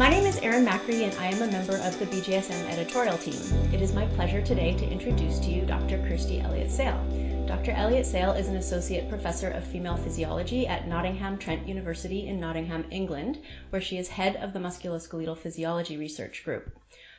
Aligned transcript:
My 0.00 0.08
name 0.08 0.24
is 0.24 0.38
Erin 0.38 0.64
Macri, 0.64 1.02
and 1.02 1.14
I 1.18 1.26
am 1.26 1.42
a 1.42 1.52
member 1.52 1.76
of 1.76 1.98
the 1.98 2.06
BJSM 2.06 2.70
editorial 2.70 3.18
team. 3.18 3.38
It 3.70 3.82
is 3.82 3.92
my 3.92 4.06
pleasure 4.06 4.40
today 4.40 4.72
to 4.72 4.90
introduce 4.90 5.38
to 5.40 5.50
you 5.50 5.66
Dr. 5.66 5.98
Kirsty 6.08 6.40
Elliott 6.40 6.70
Sale. 6.70 6.98
Dr. 7.46 7.72
Elliott 7.72 8.06
Sale 8.06 8.32
is 8.32 8.48
an 8.48 8.56
associate 8.56 9.10
professor 9.10 9.50
of 9.50 9.62
female 9.62 9.98
physiology 9.98 10.66
at 10.66 10.88
Nottingham 10.88 11.36
Trent 11.36 11.68
University 11.68 12.28
in 12.28 12.40
Nottingham, 12.40 12.86
England, 12.90 13.42
where 13.68 13.82
she 13.82 13.98
is 13.98 14.08
head 14.08 14.36
of 14.36 14.54
the 14.54 14.58
musculoskeletal 14.58 15.36
physiology 15.36 15.98
research 15.98 16.44
group. 16.46 16.74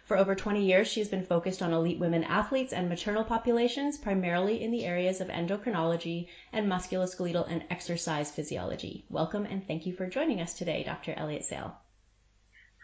For 0.06 0.18
over 0.18 0.34
20 0.34 0.66
years, 0.66 0.88
she 0.88 1.02
has 1.02 1.08
been 1.08 1.24
focused 1.24 1.62
on 1.62 1.74
elite 1.74 2.00
women 2.00 2.24
athletes 2.24 2.74
and 2.74 2.90
maternal 2.90 3.24
populations, 3.24 4.00
primarily 4.00 4.60
in 4.60 4.72
the 4.72 4.86
areas 4.86 5.22
of 5.22 5.28
endocrinology 5.28 6.30
and 6.52 6.68
musculoskeletal 6.68 7.48
and 7.48 7.64
exercise 7.70 8.32
physiology. 8.32 9.06
Welcome 9.08 9.46
and 9.46 9.68
thank 9.68 9.86
you 9.86 9.94
for 9.94 10.10
joining 10.10 10.42
us 10.42 10.56
today, 10.56 10.84
Dr. 10.84 11.14
Elliott 11.16 11.46
Sale. 11.46 11.78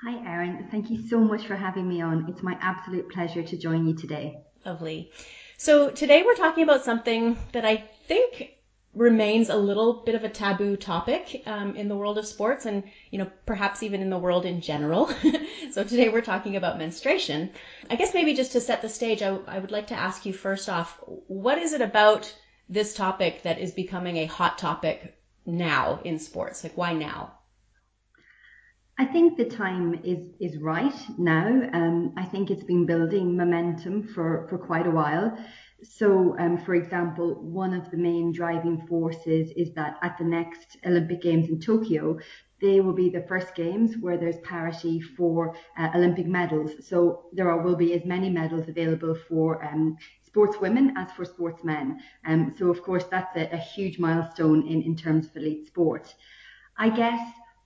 Hi, 0.03 0.23
Erin. 0.31 0.67
Thank 0.69 0.91
you 0.91 1.07
so 1.07 1.19
much 1.19 1.47
for 1.47 1.55
having 1.55 1.89
me 1.89 2.01
on. 2.01 2.29
It's 2.29 2.43
my 2.43 2.55
absolute 2.61 3.09
pleasure 3.09 3.41
to 3.41 3.57
join 3.57 3.87
you 3.87 3.95
today. 3.95 4.37
Lovely. 4.63 5.09
So, 5.57 5.89
today 5.89 6.21
we're 6.21 6.35
talking 6.35 6.61
about 6.61 6.83
something 6.83 7.35
that 7.53 7.65
I 7.65 7.77
think 8.07 8.51
remains 8.93 9.49
a 9.49 9.55
little 9.55 10.03
bit 10.05 10.13
of 10.13 10.23
a 10.23 10.29
taboo 10.29 10.75
topic 10.75 11.41
um, 11.47 11.75
in 11.75 11.87
the 11.87 11.95
world 11.95 12.19
of 12.19 12.27
sports 12.27 12.65
and 12.67 12.83
you 13.11 13.17
know 13.17 13.27
perhaps 13.47 13.81
even 13.81 14.01
in 14.01 14.09
the 14.09 14.17
world 14.17 14.45
in 14.45 14.59
general 14.61 15.07
so 15.71 15.83
today 15.83 16.09
we're 16.09 16.21
talking 16.21 16.55
about 16.55 16.79
menstruation 16.79 17.47
i 17.91 17.95
guess 17.95 18.15
maybe 18.15 18.33
just 18.33 18.53
to 18.53 18.59
set 18.59 18.81
the 18.81 18.89
stage 18.89 19.21
I, 19.21 19.37
I 19.45 19.59
would 19.59 19.69
like 19.69 19.87
to 19.87 19.93
ask 19.93 20.25
you 20.25 20.33
first 20.33 20.67
off 20.67 20.99
what 21.27 21.59
is 21.59 21.73
it 21.73 21.81
about 21.81 22.33
this 22.69 22.95
topic 22.95 23.43
that 23.43 23.59
is 23.59 23.71
becoming 23.71 24.17
a 24.17 24.25
hot 24.25 24.57
topic 24.57 25.13
now 25.45 25.99
in 26.03 26.17
sports 26.17 26.63
like 26.63 26.75
why 26.75 26.93
now 26.93 27.33
I 28.99 29.05
think 29.05 29.37
the 29.37 29.45
time 29.45 29.99
is 30.03 30.33
is 30.39 30.57
right 30.57 30.95
now. 31.19 31.69
Um, 31.73 32.13
I 32.17 32.25
think 32.25 32.49
it's 32.49 32.63
been 32.63 32.85
building 32.87 33.37
momentum 33.37 34.01
for, 34.01 34.47
for 34.49 34.57
quite 34.57 34.87
a 34.87 34.91
while. 34.91 35.37
So, 35.83 36.35
um, 36.39 36.57
for 36.57 36.73
example, 36.73 37.35
one 37.35 37.75
of 37.75 37.91
the 37.91 37.97
main 37.97 38.31
driving 38.31 38.87
forces 38.87 39.51
is 39.55 39.71
that 39.73 39.97
at 40.01 40.17
the 40.17 40.23
next 40.23 40.77
Olympic 40.83 41.21
Games 41.21 41.49
in 41.49 41.59
Tokyo, 41.59 42.17
they 42.59 42.81
will 42.81 42.93
be 42.93 43.09
the 43.09 43.21
first 43.27 43.53
games 43.53 43.95
where 44.01 44.17
there's 44.17 44.39
parity 44.39 44.99
for 44.99 45.55
uh, 45.77 45.89
Olympic 45.93 46.25
medals. 46.25 46.71
So 46.89 47.25
there 47.33 47.51
are, 47.51 47.61
will 47.61 47.75
be 47.75 47.93
as 47.93 48.03
many 48.05 48.31
medals 48.31 48.67
available 48.67 49.15
for 49.29 49.63
um, 49.63 49.95
sportswomen 50.27 50.93
as 50.97 51.11
for 51.11 51.23
sportsmen. 51.23 51.99
Um, 52.25 52.55
so 52.57 52.71
of 52.71 52.81
course 52.81 53.03
that's 53.11 53.35
a, 53.35 53.47
a 53.53 53.57
huge 53.57 53.99
milestone 53.99 54.67
in, 54.67 54.81
in 54.81 54.95
terms 54.95 55.27
of 55.27 55.37
elite 55.37 55.67
sport. 55.67 56.15
I 56.79 56.89
guess 56.89 57.19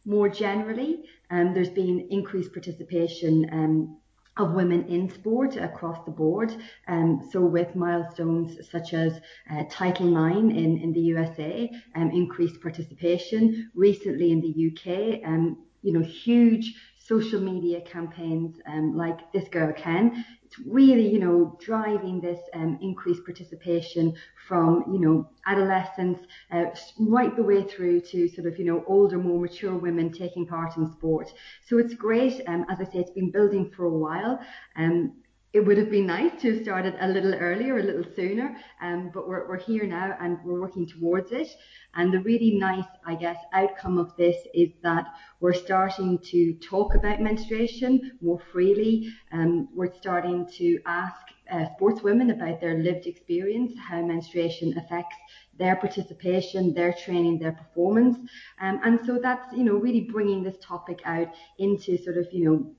more 0.05 0.29
generally, 0.29 1.03
um, 1.29 1.53
there's 1.53 1.69
been 1.69 2.07
increased 2.09 2.53
participation 2.53 3.47
um, 3.51 3.97
of 4.37 4.53
women 4.53 4.85
in 4.87 5.09
sport 5.09 5.57
across 5.57 6.03
the 6.05 6.11
board. 6.11 6.55
Um, 6.87 7.27
so 7.31 7.41
with 7.41 7.75
milestones 7.75 8.69
such 8.69 8.93
as 8.93 9.19
uh, 9.51 9.63
Title 9.69 10.07
IX 10.27 10.37
in, 10.37 10.77
in 10.77 10.93
the 10.93 11.01
USA, 11.01 11.69
um, 11.95 12.11
increased 12.11 12.61
participation. 12.61 13.69
Recently 13.75 14.31
in 14.31 14.41
the 14.41 14.71
UK, 14.71 15.27
um, 15.27 15.57
you 15.81 15.93
know, 15.93 16.03
huge 16.03 16.75
social 17.07 17.41
media 17.41 17.81
campaigns 17.81 18.57
um, 18.67 18.95
like 18.95 19.31
This 19.31 19.47
Girl 19.47 19.73
Can 19.73 20.23
it's 20.51 20.67
really, 20.67 21.07
you 21.07 21.19
know, 21.19 21.57
driving 21.61 22.19
this 22.19 22.39
um, 22.53 22.77
increased 22.81 23.23
participation 23.23 24.13
from, 24.49 24.83
you 24.91 24.99
know, 24.99 25.29
adolescents 25.45 26.25
uh, 26.51 26.65
right 26.99 27.33
the 27.37 27.43
way 27.43 27.63
through 27.63 28.01
to 28.01 28.27
sort 28.27 28.47
of, 28.47 28.59
you 28.59 28.65
know, 28.65 28.83
older, 28.85 29.17
more 29.17 29.39
mature 29.39 29.77
women 29.77 30.11
taking 30.11 30.45
part 30.45 30.75
in 30.75 30.91
sport. 30.91 31.31
So 31.65 31.77
it's 31.77 31.93
great. 31.93 32.41
Um, 32.47 32.65
as 32.69 32.81
I 32.81 32.83
say, 32.83 32.99
it's 32.99 33.11
been 33.11 33.31
building 33.31 33.71
for 33.73 33.85
a 33.85 33.97
while. 33.97 34.41
Um, 34.75 35.13
it 35.53 35.59
would 35.59 35.77
have 35.77 35.91
been 35.91 36.05
nice 36.05 36.31
to 36.41 36.53
have 36.53 36.63
started 36.63 36.95
a 37.01 37.07
little 37.07 37.33
earlier, 37.33 37.77
a 37.77 37.83
little 37.83 38.05
sooner, 38.15 38.55
um, 38.81 39.11
but 39.13 39.27
we're, 39.27 39.47
we're 39.49 39.59
here 39.59 39.85
now 39.85 40.15
and 40.21 40.37
we're 40.45 40.61
working 40.61 40.87
towards 40.87 41.33
it. 41.33 41.49
And 41.93 42.13
the 42.13 42.21
really 42.21 42.57
nice, 42.57 42.85
I 43.05 43.15
guess, 43.15 43.37
outcome 43.51 43.97
of 43.97 44.15
this 44.15 44.37
is 44.53 44.69
that 44.81 45.07
we're 45.41 45.53
starting 45.53 46.19
to 46.19 46.53
talk 46.55 46.95
about 46.95 47.19
menstruation 47.19 48.13
more 48.21 48.39
freely. 48.51 49.13
Um, 49.33 49.67
we're 49.75 49.93
starting 49.93 50.47
to 50.57 50.79
ask 50.85 51.19
uh, 51.51 51.65
sportswomen 51.77 52.31
about 52.31 52.61
their 52.61 52.77
lived 52.77 53.05
experience, 53.05 53.73
how 53.77 54.01
menstruation 54.01 54.77
affects 54.77 55.17
their 55.59 55.75
participation, 55.75 56.73
their 56.73 56.93
training, 56.93 57.39
their 57.39 57.51
performance. 57.51 58.17
Um, 58.61 58.79
and 58.85 58.99
so 59.05 59.19
that's, 59.21 59.53
you 59.53 59.65
know, 59.65 59.75
really 59.75 60.01
bringing 60.01 60.43
this 60.43 60.55
topic 60.61 61.01
out 61.03 61.27
into 61.59 62.01
sort 62.01 62.15
of, 62.15 62.27
you 62.31 62.45
know, 62.45 62.73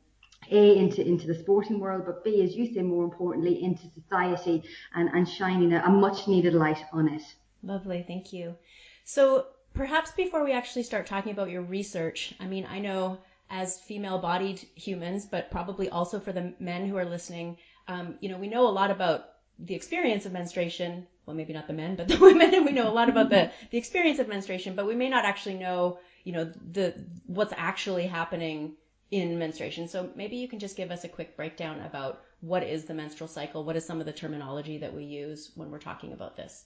a 0.53 0.77
into 0.77 1.07
into 1.07 1.27
the 1.27 1.35
sporting 1.35 1.81
world, 1.81 2.05
but 2.07 2.23
B, 2.25 2.43
as 2.43 2.55
you 2.55 2.73
say, 2.73 2.83
more 2.83 3.05
importantly, 3.05 3.63
into 3.63 3.85
society 3.95 4.63
and 4.95 5.09
and 5.13 5.29
shining 5.29 5.73
a, 5.73 5.83
a 5.83 5.91
much 5.91 6.29
needed 6.29 6.55
light 6.55 6.85
on 6.93 7.09
it. 7.09 7.23
Lovely, 7.63 8.05
thank 8.07 8.33
you. 8.33 8.57
So 9.05 9.47
perhaps 9.75 10.13
before 10.13 10.45
we 10.45 10.53
actually 10.53 10.83
start 10.83 11.07
talking 11.07 11.33
about 11.33 11.51
your 11.51 11.63
research, 11.63 12.35
I 12.41 12.47
mean, 12.47 12.67
I 12.71 12.79
know 12.79 13.19
as 13.51 13.81
female-bodied 13.81 14.61
humans, 14.75 15.27
but 15.27 15.51
probably 15.51 15.89
also 15.91 16.19
for 16.19 16.33
the 16.33 16.55
men 16.59 16.87
who 16.87 16.97
are 16.97 17.05
listening, 17.05 17.59
um, 17.87 18.15
you 18.21 18.29
know, 18.29 18.39
we 18.39 18.49
know 18.49 18.67
a 18.67 18.71
lot 18.71 18.91
about 18.91 19.29
the 19.59 19.75
experience 19.75 20.25
of 20.27 20.33
menstruation. 20.33 21.07
Well, 21.27 21.37
maybe 21.37 21.53
not 21.53 21.67
the 21.67 21.73
men, 21.73 21.95
but 21.95 22.09
the 22.09 22.19
women, 22.21 22.55
and 22.55 22.65
we 22.65 22.73
know 22.73 22.89
a 22.89 22.95
lot 23.01 23.09
about 23.09 23.31
the 23.31 23.51
the 23.71 23.79
experience 23.79 24.19
of 24.19 24.29
menstruation, 24.29 24.75
but 24.75 24.87
we 24.87 24.95
may 24.95 25.09
not 25.09 25.25
actually 25.25 25.55
know, 25.55 25.99
you 26.25 26.33
know, 26.33 26.53
the 26.73 26.95
what's 27.27 27.53
actually 27.57 28.07
happening 28.07 28.75
in 29.13 29.39
menstruation. 29.39 29.87
So 29.87 30.11
maybe 30.17 30.37
you 30.37 30.49
can 30.49 30.59
just 30.59 30.77
give 30.77 30.91
us 30.91 31.05
a 31.05 31.09
quick 31.09 31.37
breakdown 31.37 31.81
about 31.83 32.23
what 32.41 32.65
is 32.65 32.87
the 32.87 32.95
menstrual 32.95 33.29
cycle, 33.29 33.63
what 33.63 33.77
is 33.77 33.85
some 33.87 34.01
of 34.01 34.07
the 34.07 34.13
terminology 34.13 34.79
that 34.79 34.93
we 34.93 35.05
use 35.05 35.53
when 35.55 35.71
we're 35.71 35.79
talking 35.79 36.13
about 36.13 36.37
this. 36.37 36.65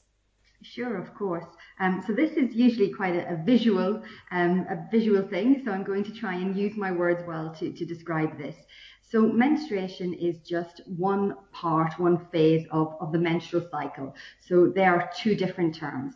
Sure, 0.62 0.96
of 0.96 1.12
course. 1.14 1.44
Um, 1.80 2.02
so 2.06 2.14
this 2.14 2.32
is 2.32 2.54
usually 2.54 2.92
quite 2.94 3.14
a, 3.14 3.34
a 3.34 3.36
visual, 3.44 4.02
um, 4.30 4.64
a 4.70 4.88
visual 4.90 5.22
thing. 5.22 5.60
So 5.64 5.72
I'm 5.72 5.84
going 5.84 6.04
to 6.04 6.12
try 6.12 6.34
and 6.34 6.56
use 6.56 6.76
my 6.76 6.92
words 6.92 7.22
well 7.26 7.54
to, 7.58 7.72
to 7.72 7.84
describe 7.84 8.38
this. 8.38 8.56
So 9.02 9.22
menstruation 9.22 10.14
is 10.14 10.38
just 10.38 10.80
one 10.86 11.36
part, 11.52 11.98
one 11.98 12.26
phase 12.32 12.66
of, 12.70 12.96
of 13.00 13.12
the 13.12 13.18
menstrual 13.18 13.68
cycle. 13.70 14.14
So 14.40 14.72
there 14.74 14.94
are 14.94 15.10
two 15.14 15.34
different 15.34 15.74
terms. 15.74 16.14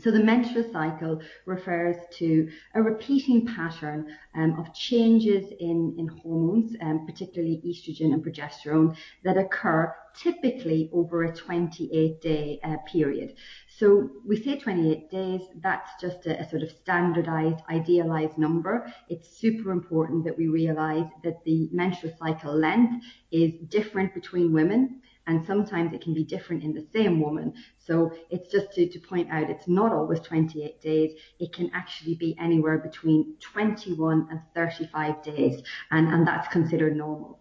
So 0.00 0.12
the 0.12 0.22
menstrual 0.22 0.70
cycle 0.72 1.20
refers 1.44 1.96
to 2.18 2.48
a 2.74 2.82
repeating 2.82 3.46
pattern 3.46 4.14
um, 4.34 4.58
of 4.58 4.72
changes 4.72 5.52
in, 5.58 5.94
in 5.98 6.06
hormones, 6.06 6.76
um, 6.80 7.04
particularly 7.04 7.60
estrogen 7.66 8.12
and 8.12 8.24
progesterone, 8.24 8.96
that 9.24 9.36
occur 9.36 9.92
typically 10.14 10.90
over 10.92 11.24
a 11.24 11.34
28 11.34 12.20
day 12.20 12.60
uh, 12.62 12.76
period. 12.90 13.34
So 13.78 14.10
we 14.26 14.40
say 14.42 14.58
28 14.58 15.10
days, 15.10 15.40
that's 15.62 15.90
just 16.00 16.26
a, 16.26 16.40
a, 16.40 16.48
sort 16.48 16.62
of 16.62 16.70
standardized, 16.70 17.62
idealized 17.68 18.38
number. 18.38 18.92
It's 19.08 19.28
super 19.28 19.70
important 19.70 20.24
that 20.24 20.36
we 20.36 20.48
realize 20.48 21.06
that 21.22 21.44
the 21.44 21.68
menstrual 21.72 22.12
cycle 22.18 22.54
length 22.54 23.04
is 23.30 23.52
different 23.68 24.14
between 24.14 24.52
women 24.52 25.00
and 25.28 25.46
sometimes 25.46 25.92
it 25.92 26.00
can 26.00 26.14
be 26.14 26.24
different 26.24 26.64
in 26.64 26.72
the 26.72 26.86
same 26.92 27.20
woman. 27.20 27.52
So 27.76 28.10
it's 28.30 28.50
just 28.50 28.72
to, 28.72 28.88
to 28.88 28.98
point 28.98 29.30
out 29.30 29.50
it's 29.50 29.68
not 29.68 29.92
always 29.92 30.20
28 30.20 30.80
days. 30.80 31.12
It 31.38 31.52
can 31.52 31.70
actually 31.74 32.14
be 32.14 32.34
anywhere 32.40 32.78
between 32.78 33.36
21 33.40 34.28
and 34.30 34.40
35 34.54 35.22
days, 35.22 35.62
and, 35.90 36.08
and 36.08 36.26
that's 36.26 36.48
considered 36.48 36.96
normal. 36.96 37.40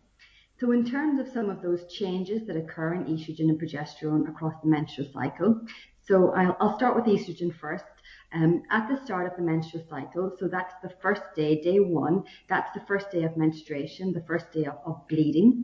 So 0.59 0.71
in 0.71 0.85
terms 0.85 1.19
of 1.19 1.31
some 1.33 1.49
of 1.49 1.61
those 1.61 1.85
changes 1.91 2.45
that 2.47 2.57
occur 2.57 2.95
in 2.95 3.05
estrogen 3.05 3.49
and 3.49 3.59
progesterone 3.59 4.27
across 4.27 4.55
the 4.61 4.69
menstrual 4.69 5.07
cycle, 5.13 5.61
so 6.01 6.33
I'll, 6.33 6.57
I'll 6.59 6.77
start 6.77 6.95
with 6.95 7.05
estrogen 7.05 7.57
first. 7.57 7.85
Um, 8.33 8.63
at 8.71 8.89
the 8.89 9.01
start 9.05 9.25
of 9.31 9.37
the 9.37 9.43
menstrual 9.43 9.85
cycle, 9.89 10.35
so 10.37 10.49
that's 10.49 10.73
the 10.83 10.91
first 11.01 11.21
day, 11.33 11.61
day 11.61 11.79
one, 11.79 12.23
that's 12.49 12.73
the 12.73 12.85
first 12.85 13.09
day 13.11 13.23
of 13.23 13.37
menstruation, 13.37 14.11
the 14.11 14.23
first 14.27 14.51
day 14.51 14.65
of, 14.65 14.75
of 14.85 15.07
bleeding 15.07 15.63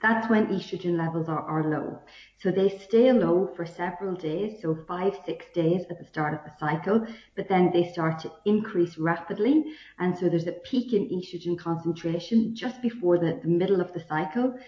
that's 0.00 0.28
when 0.28 0.46
estrogen 0.48 0.96
levels 0.98 1.28
are, 1.28 1.40
are 1.40 1.70
low. 1.70 2.00
So 2.38 2.50
they 2.50 2.68
stay 2.68 3.12
low 3.12 3.52
for 3.54 3.64
several 3.64 4.14
days, 4.14 4.60
so 4.60 4.76
five, 4.86 5.18
six 5.24 5.46
days 5.54 5.82
at 5.90 5.98
the 5.98 6.04
start 6.04 6.34
of 6.34 6.40
the 6.44 6.52
cycle, 6.58 7.06
but 7.36 7.48
then 7.48 7.70
they 7.72 7.90
start 7.90 8.18
to 8.20 8.32
increase 8.44 8.98
rapidly. 8.98 9.64
And 9.98 10.16
so 10.16 10.28
there's 10.28 10.46
a 10.46 10.52
peak 10.52 10.92
in 10.92 11.08
estrogen 11.08 11.58
concentration 11.58 12.54
just 12.54 12.82
before 12.82 13.18
the, 13.18 13.40
the 13.42 13.48
middle 13.48 13.80
of 13.80 13.92
the 13.92 14.04
cycle. 14.08 14.58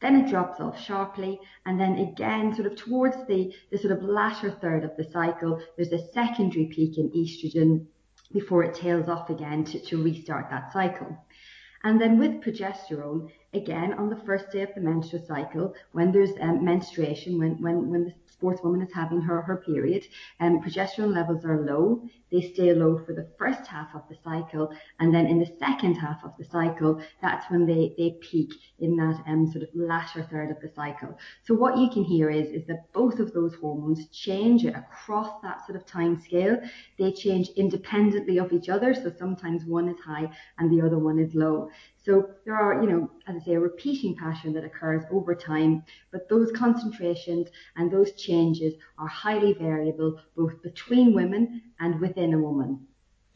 Then 0.00 0.16
it 0.16 0.30
drops 0.30 0.60
off 0.60 0.80
sharply. 0.80 1.40
And 1.66 1.80
then 1.80 1.98
again, 1.98 2.54
sort 2.54 2.66
of 2.66 2.76
towards 2.76 3.16
the, 3.26 3.52
the 3.70 3.78
sort 3.78 3.92
of 3.92 4.02
latter 4.02 4.50
third 4.50 4.84
of 4.84 4.96
the 4.96 5.10
cycle, 5.10 5.60
there's 5.76 5.92
a 5.92 6.12
secondary 6.12 6.66
peak 6.66 6.98
in 6.98 7.10
estrogen 7.10 7.86
before 8.32 8.62
it 8.62 8.74
tails 8.74 9.08
off 9.08 9.30
again 9.30 9.64
to, 9.64 9.80
to 9.80 10.02
restart 10.02 10.50
that 10.50 10.72
cycle. 10.72 11.16
And 11.84 12.00
then 12.00 12.18
with 12.18 12.42
progesterone, 12.42 13.30
again, 13.54 13.94
on 13.94 14.10
the 14.10 14.16
first 14.26 14.50
day 14.50 14.62
of 14.62 14.74
the 14.74 14.80
menstrual 14.80 15.24
cycle, 15.26 15.74
when 15.92 16.12
there's 16.12 16.32
um, 16.40 16.64
menstruation, 16.64 17.38
when, 17.38 17.60
when, 17.62 17.88
when 17.88 18.04
the 18.04 18.12
sportswoman 18.40 18.82
is 18.86 18.92
having 18.92 19.20
her, 19.20 19.40
her 19.42 19.56
period, 19.56 20.04
um, 20.40 20.60
progesterone 20.60 21.14
levels 21.14 21.44
are 21.44 21.64
low. 21.64 22.02
They 22.30 22.42
stay 22.42 22.74
low 22.74 22.98
for 22.98 23.14
the 23.14 23.28
first 23.38 23.66
half 23.66 23.94
of 23.94 24.02
the 24.08 24.16
cycle. 24.22 24.70
And 25.00 25.14
then 25.14 25.26
in 25.26 25.38
the 25.38 25.50
second 25.58 25.94
half 25.94 26.22
of 26.24 26.32
the 26.38 26.44
cycle, 26.44 27.00
that's 27.22 27.50
when 27.50 27.66
they, 27.66 27.94
they 27.96 28.18
peak 28.20 28.52
in 28.80 28.96
that 28.96 29.22
um, 29.26 29.50
sort 29.50 29.62
of 29.62 29.70
latter 29.74 30.22
third 30.22 30.50
of 30.50 30.60
the 30.60 30.70
cycle. 30.74 31.18
So 31.42 31.54
what 31.54 31.78
you 31.78 31.88
can 31.88 32.04
hear 32.04 32.28
is, 32.30 32.48
is 32.48 32.66
that 32.66 32.92
both 32.92 33.18
of 33.18 33.32
those 33.32 33.54
hormones 33.54 34.08
change 34.08 34.66
across 34.66 35.40
that 35.42 35.64
sort 35.66 35.76
of 35.76 35.86
time 35.86 36.20
scale. 36.20 36.60
They 36.98 37.12
change 37.12 37.48
independently 37.56 38.38
of 38.38 38.52
each 38.52 38.68
other. 38.68 38.94
So 38.94 39.10
sometimes 39.18 39.64
one 39.64 39.88
is 39.88 39.98
high 40.00 40.30
and 40.58 40.70
the 40.70 40.84
other 40.84 40.98
one 40.98 41.18
is 41.18 41.34
low. 41.34 41.70
So 42.08 42.30
there 42.46 42.56
are, 42.56 42.82
you 42.82 42.88
know, 42.88 43.10
as 43.26 43.36
I 43.36 43.44
say, 43.44 43.52
a 43.52 43.60
repeating 43.60 44.16
pattern 44.16 44.54
that 44.54 44.64
occurs 44.64 45.04
over 45.12 45.34
time, 45.34 45.82
but 46.10 46.26
those 46.30 46.50
concentrations 46.52 47.48
and 47.76 47.90
those 47.90 48.12
changes 48.12 48.72
are 48.96 49.06
highly 49.06 49.52
variable 49.52 50.18
both 50.34 50.62
between 50.62 51.12
women 51.12 51.60
and 51.80 52.00
within 52.00 52.32
a 52.32 52.38
woman. 52.38 52.86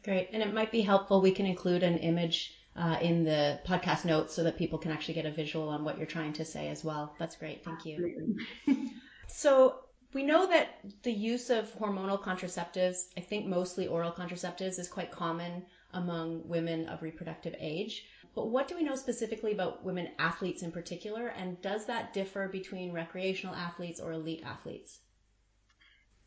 Great. 0.03 0.31
And 0.33 0.43
it 0.43 0.55
might 0.55 0.73
be 0.73 0.81
helpful. 0.81 1.21
We 1.21 1.33
can 1.33 1.45
include 1.45 1.83
an 1.83 1.99
image 1.99 2.55
uh, 2.75 2.97
in 3.03 3.25
the 3.25 3.61
podcast 3.67 4.07
notes 4.07 4.33
so 4.33 4.43
that 4.45 4.57
people 4.57 4.79
can 4.79 4.91
actually 4.91 5.15
get 5.15 5.27
a 5.27 5.31
visual 5.31 5.69
on 5.69 5.85
what 5.85 5.99
you're 5.99 6.07
trying 6.07 6.33
to 6.33 6.45
say 6.47 6.71
as 6.71 6.83
well. 6.83 7.15
That's 7.19 7.37
great. 7.37 7.63
Thank 7.63 7.85
you. 7.85 8.39
so 9.27 9.81
we 10.15 10.23
know 10.23 10.47
that 10.47 10.79
the 11.03 11.13
use 11.13 11.51
of 11.51 11.71
hormonal 11.79 12.23
contraceptives, 12.23 13.09
I 13.19 13.21
think 13.21 13.47
mostly 13.47 13.87
oral 13.87 14.13
contraceptives, 14.13 14.79
is 14.79 14.89
quite 14.89 15.11
common 15.11 15.67
among 15.93 16.49
women 16.49 16.89
of 16.89 17.03
reproductive 17.03 17.55
age. 17.59 18.05
But 18.35 18.49
what 18.49 18.67
do 18.67 18.77
we 18.77 18.83
know 18.83 18.95
specifically 18.95 19.53
about 19.53 19.85
women 19.85 20.09
athletes 20.19 20.63
in 20.63 20.73
particular? 20.73 21.29
And 21.29 21.61
does 21.61 21.87
that 21.87 22.15
differ 22.15 22.49
between 22.49 22.93
recreational 22.93 23.55
athletes 23.55 24.01
or 24.01 24.13
elite 24.13 24.43
athletes? 24.45 25.01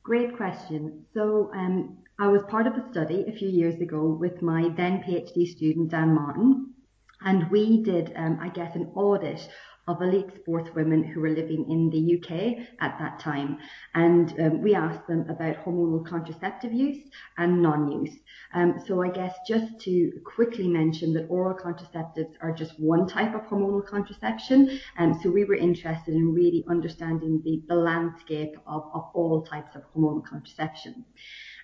Great 0.03 0.37
question. 0.37 1.05
So 1.15 1.51
um, 1.55 1.97
I 2.19 2.27
was 2.27 2.43
part 2.43 2.67
of 2.67 2.75
a 2.75 2.91
study 2.91 3.25
a 3.27 3.31
few 3.31 3.49
years 3.49 3.81
ago 3.81 4.05
with 4.05 4.41
my 4.43 4.69
then 4.77 5.01
PhD 5.01 5.47
student, 5.47 5.89
Dan 5.89 6.13
Martin. 6.13 6.73
And 7.21 7.49
we 7.49 7.81
did, 7.81 8.13
um, 8.15 8.37
I 8.39 8.49
guess, 8.49 8.75
an 8.75 8.91
audit 8.93 9.49
of 9.87 10.01
elite 10.01 10.43
sportswomen 10.43 11.05
who 11.05 11.21
were 11.21 11.29
living 11.29 11.69
in 11.69 11.89
the 11.89 12.17
UK 12.17 12.67
at 12.79 12.97
that 12.99 13.19
time. 13.19 13.57
And 13.93 14.33
um, 14.39 14.61
we 14.61 14.73
asked 14.73 15.07
them 15.07 15.29
about 15.29 15.63
hormonal 15.63 16.05
contraceptive 16.05 16.73
use 16.73 17.09
and 17.37 17.61
non-use. 17.61 18.15
Um, 18.53 18.79
so 18.87 19.03
I 19.03 19.09
guess 19.09 19.35
just 19.47 19.79
to 19.81 20.11
quickly 20.23 20.67
mention 20.67 21.13
that 21.13 21.27
oral 21.27 21.57
contraceptives 21.57 22.35
are 22.41 22.51
just 22.51 22.79
one 22.79 23.07
type 23.07 23.35
of 23.35 23.41
hormonal 23.43 23.85
contraception. 23.85 24.79
And 24.97 25.13
um, 25.13 25.19
so 25.21 25.29
we 25.29 25.45
were 25.45 25.55
interested 25.55 26.15
in 26.15 26.33
really 26.33 26.65
understanding 26.67 27.41
the, 27.43 27.61
the 27.67 27.75
landscape 27.75 28.57
of, 28.65 28.89
of 28.93 29.09
all 29.13 29.43
types 29.43 29.75
of 29.75 29.83
hormonal 29.95 30.25
contraception. 30.25 31.05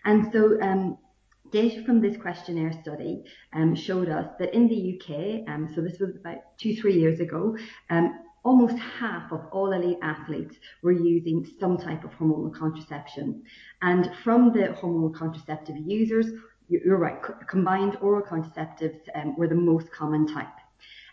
And 0.06 0.32
so 0.32 0.60
um, 0.62 0.98
Data 1.52 1.84
from 1.84 2.00
this 2.00 2.16
questionnaire 2.16 2.72
study 2.82 3.24
um, 3.54 3.76
showed 3.76 4.08
us 4.08 4.28
that 4.40 4.54
in 4.54 4.68
the 4.70 4.96
UK, 4.96 5.50
um, 5.54 5.70
so 5.76 5.82
this 5.82 6.00
was 6.00 6.16
about 6.16 6.38
two, 6.58 6.76
three 6.76 6.94
years 6.98 7.20
ago, 7.20 7.58
um, 7.90 8.20
almost 8.44 8.78
half 8.78 9.32
of 9.32 9.42
all 9.52 9.74
elite 9.74 10.00
athletes 10.02 10.56
were 10.82 10.94
using 10.94 11.46
some 11.60 11.78
type 11.78 12.04
of 12.06 12.12
hormonal 12.12 12.54
contraception. 12.54 13.44
And 13.82 14.12
from 14.24 14.54
the 14.54 14.70
hormonal 14.82 15.14
contraceptive 15.14 15.76
users, 15.78 16.28
you're 16.70 16.98
right, 16.98 17.22
combined 17.50 17.98
oral 18.02 18.26
contraceptives 18.26 19.02
um, 19.14 19.36
were 19.38 19.48
the 19.48 19.56
most 19.56 19.92
common 19.92 20.26
type. 20.26 20.48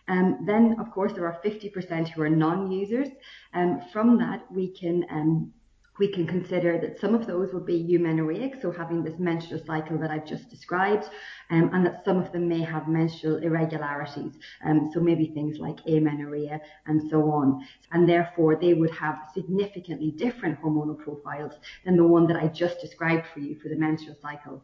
Um, 0.07 0.43
then, 0.47 0.77
of 0.79 0.89
course, 0.91 1.13
there 1.13 1.27
are 1.27 1.39
50% 1.45 2.09
who 2.09 2.21
are 2.21 2.29
non-users. 2.29 3.09
Um, 3.53 3.81
from 3.91 4.17
that, 4.19 4.49
we 4.51 4.69
can 4.69 5.05
um, 5.11 5.53
we 5.99 6.07
can 6.07 6.25
consider 6.25 6.79
that 6.79 6.99
some 6.99 7.13
of 7.13 7.27
those 7.27 7.53
would 7.53 7.65
be 7.65 7.83
eumenorrheic, 7.83 8.61
so 8.61 8.71
having 8.71 9.03
this 9.03 9.19
menstrual 9.19 9.61
cycle 9.65 9.97
that 9.99 10.09
I've 10.09 10.25
just 10.25 10.49
described, 10.49 11.09
um, 11.51 11.69
and 11.73 11.85
that 11.85 12.05
some 12.05 12.17
of 12.17 12.31
them 12.31 12.47
may 12.47 12.61
have 12.61 12.87
menstrual 12.87 13.37
irregularities, 13.37 14.33
um, 14.65 14.89
so 14.93 15.01
maybe 15.01 15.27
things 15.27 15.59
like 15.59 15.79
amenorrhea 15.85 16.61
and 16.87 17.09
so 17.09 17.29
on. 17.31 17.65
And 17.91 18.07
therefore, 18.07 18.55
they 18.55 18.73
would 18.73 18.91
have 18.91 19.17
significantly 19.33 20.11
different 20.11 20.61
hormonal 20.61 20.97
profiles 20.97 21.53
than 21.83 21.97
the 21.97 22.07
one 22.07 22.27
that 22.27 22.37
I 22.37 22.47
just 22.47 22.79
described 22.79 23.27
for 23.27 23.39
you 23.39 23.55
for 23.59 23.67
the 23.67 23.75
menstrual 23.75 24.15
cycle. 24.21 24.63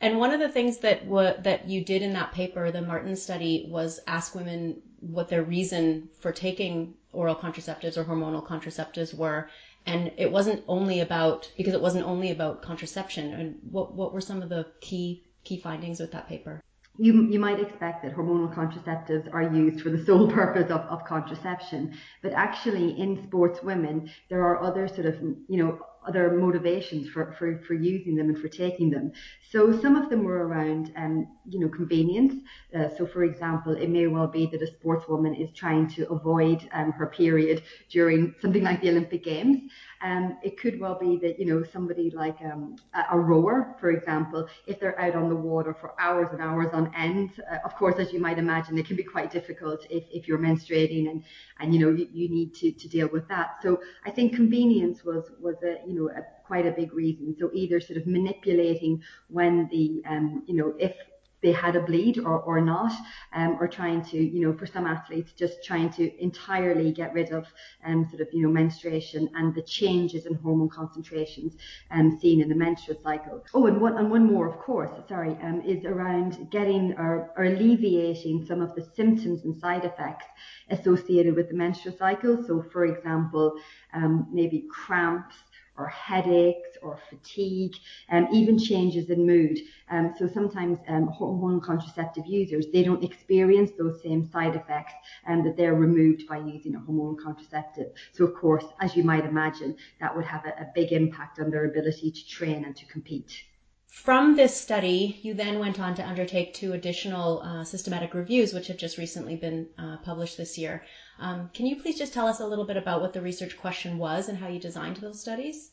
And 0.00 0.18
one 0.18 0.32
of 0.32 0.40
the 0.40 0.48
things 0.48 0.78
that 0.78 1.04
w- 1.04 1.34
that 1.42 1.68
you 1.68 1.84
did 1.84 2.02
in 2.02 2.12
that 2.14 2.32
paper, 2.32 2.70
the 2.70 2.82
Martin 2.82 3.14
study, 3.14 3.66
was 3.68 4.00
ask 4.06 4.34
women 4.34 4.82
what 4.98 5.28
their 5.28 5.44
reason 5.44 6.08
for 6.20 6.32
taking 6.32 6.94
oral 7.12 7.36
contraceptives 7.36 7.96
or 7.96 8.04
hormonal 8.04 8.44
contraceptives 8.44 9.14
were 9.14 9.48
and 9.86 10.12
it 10.16 10.30
wasn't 10.30 10.62
only 10.68 11.00
about 11.00 11.50
because 11.56 11.74
it 11.74 11.80
wasn't 11.80 12.06
only 12.06 12.30
about 12.30 12.62
contraception. 12.62 13.32
And 13.32 13.58
what 13.70 13.94
what 13.94 14.12
were 14.12 14.20
some 14.20 14.42
of 14.42 14.48
the 14.48 14.66
key 14.80 15.24
key 15.44 15.58
findings 15.58 16.00
with 16.00 16.12
that 16.12 16.28
paper? 16.28 16.62
You, 16.98 17.22
you 17.22 17.40
might 17.40 17.58
expect 17.58 18.02
that 18.02 18.14
hormonal 18.14 18.54
contraceptives 18.54 19.32
are 19.32 19.42
used 19.42 19.80
for 19.80 19.88
the 19.88 20.04
sole 20.04 20.30
purpose 20.40 20.70
of, 20.70 20.82
of 20.82 21.04
contraception, 21.06 21.96
but 22.22 22.32
actually 22.32 23.00
in 23.00 23.24
sports 23.26 23.62
women, 23.62 24.10
there 24.28 24.42
are 24.42 24.62
other 24.62 24.86
sort 24.86 25.06
of, 25.06 25.18
you 25.22 25.56
know, 25.56 25.78
other 26.06 26.32
motivations 26.32 27.08
for, 27.08 27.34
for, 27.38 27.62
for 27.66 27.74
using 27.74 28.14
them 28.14 28.28
and 28.28 28.38
for 28.38 28.48
taking 28.48 28.90
them. 28.90 29.12
So 29.50 29.78
some 29.80 29.96
of 29.96 30.08
them 30.08 30.24
were 30.24 30.46
around, 30.46 30.92
um, 30.96 31.28
you 31.48 31.60
know, 31.60 31.68
convenience. 31.68 32.42
Uh, 32.74 32.88
so 32.96 33.06
for 33.06 33.24
example, 33.24 33.74
it 33.74 33.88
may 33.88 34.06
well 34.06 34.26
be 34.26 34.46
that 34.46 34.62
a 34.62 34.66
sportswoman 34.66 35.38
is 35.38 35.50
trying 35.54 35.88
to 35.88 36.08
avoid 36.10 36.68
um, 36.72 36.92
her 36.92 37.06
period 37.06 37.62
during 37.90 38.34
something 38.40 38.62
like 38.62 38.80
the 38.80 38.90
Olympic 38.90 39.22
Games. 39.22 39.70
Um, 40.02 40.38
it 40.42 40.58
could 40.58 40.80
well 40.80 40.98
be 40.98 41.16
that, 41.18 41.38
you 41.38 41.46
know, 41.46 41.62
somebody 41.72 42.10
like 42.10 42.38
um, 42.42 42.76
a, 43.10 43.18
rower, 43.18 43.76
for 43.78 43.90
example, 43.90 44.48
if 44.66 44.80
they're 44.80 44.98
out 44.98 45.14
on 45.14 45.28
the 45.28 45.36
water 45.36 45.76
for 45.80 45.94
hours 46.00 46.28
and 46.32 46.40
hours 46.40 46.70
on 46.72 46.92
end, 46.96 47.30
uh, 47.50 47.58
of 47.64 47.76
course, 47.76 47.96
as 47.98 48.12
you 48.12 48.18
might 48.18 48.38
imagine, 48.38 48.76
it 48.78 48.86
can 48.86 48.96
be 48.96 49.04
quite 49.04 49.30
difficult 49.30 49.86
if, 49.90 50.04
if 50.10 50.26
you're 50.26 50.38
menstruating 50.38 51.08
and, 51.08 51.22
and 51.60 51.72
you 51.72 51.78
know, 51.78 51.90
you, 51.90 52.08
you 52.12 52.28
need 52.28 52.52
to, 52.54 52.72
to 52.72 52.88
deal 52.88 53.08
with 53.08 53.28
that. 53.28 53.58
So 53.62 53.80
I 54.04 54.10
think 54.10 54.34
convenience 54.34 55.04
was, 55.04 55.30
was 55.40 55.56
a, 55.62 55.86
you 55.92 55.98
know, 55.98 56.10
a, 56.10 56.22
quite 56.46 56.66
a 56.66 56.70
big 56.70 56.92
reason. 56.92 57.36
So 57.38 57.50
either 57.52 57.80
sort 57.80 57.98
of 57.98 58.06
manipulating 58.06 59.02
when 59.28 59.68
the, 59.70 60.02
um, 60.08 60.42
you 60.46 60.56
know, 60.56 60.74
if 60.78 60.94
they 61.42 61.52
had 61.52 61.74
a 61.74 61.80
bleed 61.80 62.18
or, 62.18 62.38
or 62.40 62.60
not, 62.60 62.92
um, 63.34 63.56
or 63.60 63.66
trying 63.66 64.00
to, 64.04 64.16
you 64.16 64.46
know, 64.46 64.56
for 64.56 64.64
some 64.66 64.86
athletes, 64.86 65.32
just 65.32 65.64
trying 65.64 65.90
to 65.90 66.22
entirely 66.22 66.92
get 66.92 67.12
rid 67.12 67.32
of 67.32 67.44
um, 67.84 68.08
sort 68.08 68.20
of, 68.20 68.28
you 68.32 68.42
know, 68.42 68.48
menstruation 68.48 69.28
and 69.34 69.52
the 69.52 69.62
changes 69.62 70.26
in 70.26 70.34
hormone 70.34 70.68
concentrations 70.68 71.56
um, 71.90 72.16
seen 72.20 72.40
in 72.40 72.48
the 72.48 72.54
menstrual 72.54 72.96
cycle. 73.02 73.44
Oh, 73.54 73.66
and 73.66 73.80
one, 73.80 73.98
and 73.98 74.08
one 74.08 74.24
more, 74.24 74.46
of 74.48 74.58
course, 74.60 74.90
sorry, 75.08 75.36
um, 75.42 75.60
is 75.62 75.84
around 75.84 76.48
getting 76.50 76.94
or, 76.96 77.32
or 77.36 77.44
alleviating 77.44 78.46
some 78.46 78.60
of 78.60 78.76
the 78.76 78.84
symptoms 78.94 79.44
and 79.44 79.56
side 79.56 79.84
effects 79.84 80.26
associated 80.70 81.34
with 81.34 81.48
the 81.48 81.56
menstrual 81.56 81.96
cycle. 81.96 82.44
So, 82.46 82.64
for 82.72 82.86
example, 82.86 83.54
um, 83.92 84.28
maybe 84.32 84.68
cramps, 84.70 85.34
or 85.76 85.88
headaches 85.88 86.76
or 86.82 86.98
fatigue, 87.08 87.74
and 88.08 88.26
um, 88.26 88.34
even 88.34 88.58
changes 88.58 89.10
in 89.10 89.26
mood. 89.26 89.58
Um, 89.90 90.14
so 90.18 90.28
sometimes 90.28 90.78
um, 90.88 91.06
hormone 91.08 91.60
contraceptive 91.60 92.26
users, 92.26 92.66
they 92.72 92.82
don't 92.82 93.02
experience 93.04 93.70
those 93.78 94.02
same 94.02 94.28
side 94.30 94.54
effects 94.54 94.92
and 95.26 95.40
um, 95.40 95.46
that 95.46 95.56
they're 95.56 95.74
removed 95.74 96.26
by 96.28 96.38
using 96.38 96.74
a 96.74 96.80
hormone 96.80 97.16
contraceptive. 97.22 97.92
So 98.12 98.24
of 98.24 98.34
course, 98.34 98.64
as 98.80 98.96
you 98.96 99.04
might 99.04 99.24
imagine, 99.24 99.76
that 100.00 100.14
would 100.14 100.26
have 100.26 100.44
a, 100.44 100.50
a 100.62 100.66
big 100.74 100.92
impact 100.92 101.38
on 101.38 101.50
their 101.50 101.64
ability 101.64 102.10
to 102.10 102.28
train 102.28 102.64
and 102.64 102.76
to 102.76 102.86
compete. 102.86 103.44
From 103.92 104.36
this 104.36 104.58
study, 104.58 105.20
you 105.22 105.34
then 105.34 105.58
went 105.58 105.78
on 105.78 105.94
to 105.96 106.04
undertake 106.04 106.54
two 106.54 106.72
additional 106.72 107.42
uh, 107.42 107.62
systematic 107.62 108.14
reviews, 108.14 108.54
which 108.54 108.68
have 108.68 108.78
just 108.78 108.96
recently 108.96 109.36
been 109.36 109.68
uh, 109.78 109.98
published 109.98 110.38
this 110.38 110.56
year. 110.56 110.82
Um, 111.18 111.50
can 111.52 111.66
you 111.66 111.76
please 111.76 111.98
just 111.98 112.14
tell 112.14 112.26
us 112.26 112.40
a 112.40 112.46
little 112.46 112.64
bit 112.64 112.78
about 112.78 113.02
what 113.02 113.12
the 113.12 113.20
research 113.20 113.58
question 113.58 113.98
was 113.98 114.30
and 114.30 114.38
how 114.38 114.48
you 114.48 114.58
designed 114.58 114.96
those 114.96 115.20
studies? 115.20 115.72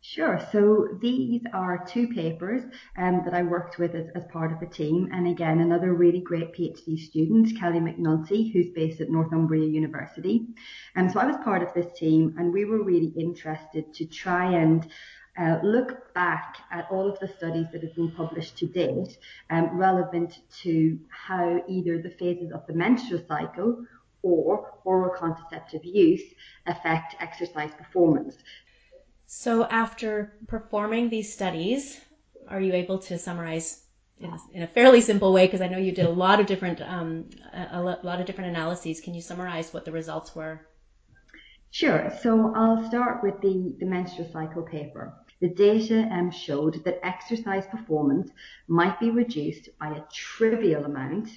Sure. 0.00 0.40
So 0.50 0.98
these 1.02 1.42
are 1.52 1.84
two 1.86 2.08
papers 2.08 2.62
um, 2.96 3.22
that 3.24 3.34
I 3.34 3.42
worked 3.42 3.78
with 3.78 3.94
as, 3.94 4.06
as 4.14 4.24
part 4.32 4.50
of 4.50 4.60
the 4.60 4.74
team. 4.74 5.10
And 5.12 5.28
again, 5.28 5.60
another 5.60 5.92
really 5.92 6.20
great 6.20 6.54
PhD 6.54 6.98
student, 6.98 7.58
Kelly 7.60 7.80
McNulty, 7.80 8.52
who's 8.52 8.70
based 8.74 9.00
at 9.00 9.10
Northumbria 9.10 9.68
University. 9.68 10.46
And 10.94 11.12
so 11.12 11.20
I 11.20 11.26
was 11.26 11.36
part 11.44 11.62
of 11.62 11.74
this 11.74 11.92
team 11.98 12.34
and 12.38 12.52
we 12.52 12.64
were 12.64 12.82
really 12.82 13.12
interested 13.18 13.92
to 13.92 14.06
try 14.06 14.52
and 14.54 14.86
uh, 15.38 15.58
look 15.62 16.12
back 16.14 16.56
at 16.70 16.86
all 16.90 17.08
of 17.08 17.18
the 17.20 17.28
studies 17.28 17.66
that 17.72 17.82
have 17.82 17.94
been 17.94 18.10
published 18.10 18.56
to 18.58 18.66
date 18.66 19.18
um, 19.50 19.76
relevant 19.76 20.40
to 20.62 20.98
how 21.08 21.62
either 21.68 22.00
the 22.00 22.10
phases 22.10 22.52
of 22.52 22.66
the 22.66 22.72
menstrual 22.72 23.22
cycle 23.28 23.84
or 24.22 24.78
oral 24.84 25.10
contraceptive 25.10 25.84
use 25.84 26.22
affect 26.66 27.16
exercise 27.20 27.70
performance. 27.76 28.36
So 29.26 29.64
after 29.64 30.32
performing 30.46 31.08
these 31.08 31.32
studies, 31.32 32.00
are 32.48 32.60
you 32.60 32.72
able 32.72 32.98
to 33.00 33.18
summarize 33.18 33.82
in 34.18 34.30
a, 34.30 34.38
in 34.52 34.62
a 34.62 34.66
fairly 34.66 35.00
simple 35.00 35.32
way, 35.32 35.46
because 35.46 35.60
I 35.60 35.68
know 35.68 35.78
you 35.78 35.92
did 35.92 36.06
a 36.06 36.10
lot 36.10 36.40
of 36.40 36.46
different 36.46 36.80
um, 36.80 37.28
a, 37.52 37.68
a 37.72 37.82
lot 37.82 38.20
of 38.20 38.26
different 38.26 38.50
analyses. 38.50 39.00
Can 39.00 39.12
you 39.12 39.20
summarize 39.20 39.74
what 39.74 39.84
the 39.84 39.92
results 39.92 40.34
were? 40.34 40.66
Sure. 41.70 42.10
So 42.22 42.52
I'll 42.56 42.88
start 42.88 43.22
with 43.22 43.40
the, 43.42 43.74
the 43.78 43.84
menstrual 43.84 44.28
cycle 44.32 44.62
paper. 44.62 45.12
The 45.40 45.48
data 45.48 46.08
um, 46.10 46.30
showed 46.30 46.82
that 46.84 47.00
exercise 47.02 47.66
performance 47.66 48.30
might 48.68 48.98
be 48.98 49.10
reduced 49.10 49.68
by 49.78 49.88
a 49.88 50.04
trivial 50.12 50.84
amount 50.84 51.28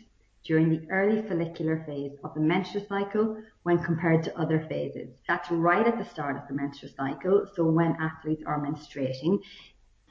during 0.44 0.70
the 0.70 0.90
early 0.90 1.22
follicular 1.22 1.84
phase 1.86 2.14
of 2.24 2.34
the 2.34 2.40
menstrual 2.40 2.86
cycle 2.86 3.42
when 3.64 3.84
compared 3.84 4.24
to 4.24 4.40
other 4.40 4.66
phases. 4.70 5.10
That's 5.28 5.52
right 5.52 5.86
at 5.86 5.98
the 5.98 6.06
start 6.06 6.38
of 6.38 6.48
the 6.48 6.54
menstrual 6.54 6.94
cycle. 6.96 7.46
So 7.56 7.66
when 7.66 7.98
athletes 8.00 8.44
are 8.46 8.60
menstruating, 8.60 9.40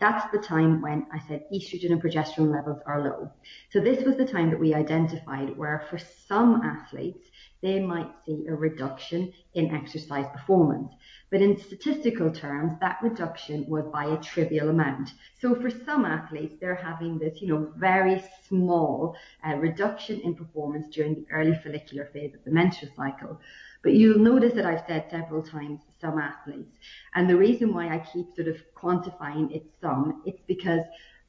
that's 0.01 0.31
the 0.33 0.39
time 0.39 0.81
when 0.81 1.07
I 1.13 1.19
said 1.27 1.45
estrogen 1.53 1.93
and 1.93 2.03
progesterone 2.03 2.53
levels 2.53 2.81
are 2.87 3.03
low. 3.03 3.31
So 3.71 3.81
this 3.81 4.05
was 4.05 4.17
the 4.17 4.25
time 4.25 4.51
that 4.51 4.61
we 4.61 4.75
identified 4.75 5.57
where 5.57 5.87
for 5.91 5.99
some 5.99 6.63
athletes, 6.63 7.29
they 7.61 7.81
might 7.81 8.11
see 8.25 8.47
a 8.49 8.55
reduction 8.55 9.33
in 9.55 9.75
exercise 9.75 10.27
performance. 10.33 10.93
But 11.31 11.43
in 11.43 11.59
statistical 11.59 12.31
terms, 12.31 12.75
that 12.81 12.99
reduction 13.03 13.67
was 13.69 13.85
by 13.93 14.05
a 14.07 14.17
trivial 14.19 14.71
amount. 14.71 15.11
So 15.41 15.55
for 15.55 15.69
some 15.71 16.05
athletes, 16.05 16.55
they're 16.61 16.75
having 16.75 17.19
this, 17.19 17.43
you 17.43 17.49
know, 17.49 17.73
very 17.77 18.23
small 18.47 19.17
uh, 19.47 19.57
reduction 19.57 20.21
in 20.21 20.35
performance 20.35 20.95
during 20.95 21.15
the 21.15 21.27
early 21.33 21.59
follicular 21.63 22.07
phase 22.13 22.35
of 22.35 22.45
the 22.45 22.51
menstrual 22.51 22.93
cycle. 22.97 23.41
But 23.89 23.97
you'll 23.97 24.19
notice 24.19 24.53
that 24.53 24.67
I've 24.67 24.85
said 24.87 25.07
several 25.11 25.43
times 25.43 25.81
some 25.99 26.19
athletes. 26.19 26.77
And 27.15 27.27
the 27.27 27.39
reason 27.39 27.73
why 27.73 27.89
I 27.89 28.01
keep 28.01 28.27
sort 28.37 28.47
of 28.47 28.59
quantifying 28.77 29.51
it 29.51 29.65
some, 29.81 30.21
it's 30.27 30.43
because 30.47 30.83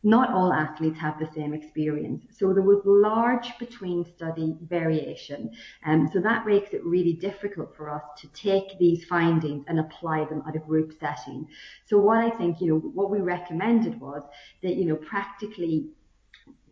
not 0.03 0.33
all 0.33 0.51
athletes 0.51 0.99
have 0.99 1.17
the 1.19 1.29
same 1.33 1.53
experience. 1.53 2.25
So 2.37 2.51
there 2.51 2.63
was 2.63 2.81
large 2.83 3.57
between 3.59 4.03
study 4.03 4.57
variation. 4.63 5.51
And 5.85 6.01
um, 6.01 6.09
so 6.11 6.19
that 6.19 6.45
makes 6.45 6.73
it 6.73 6.83
really 6.83 7.13
difficult 7.13 7.77
for 7.77 7.89
us 7.89 8.03
to 8.17 8.27
take 8.33 8.77
these 8.77 9.05
findings 9.05 9.63
and 9.69 9.79
apply 9.79 10.25
them 10.25 10.43
at 10.45 10.57
a 10.57 10.59
group 10.59 10.91
setting. 10.99 11.47
So 11.85 11.97
what 11.97 12.17
I 12.17 12.29
think, 12.29 12.59
you 12.59 12.67
know, 12.67 12.79
what 12.79 13.09
we 13.09 13.21
recommended 13.21 14.01
was 14.01 14.23
that, 14.63 14.75
you 14.75 14.83
know, 14.83 14.97
practically 14.97 15.91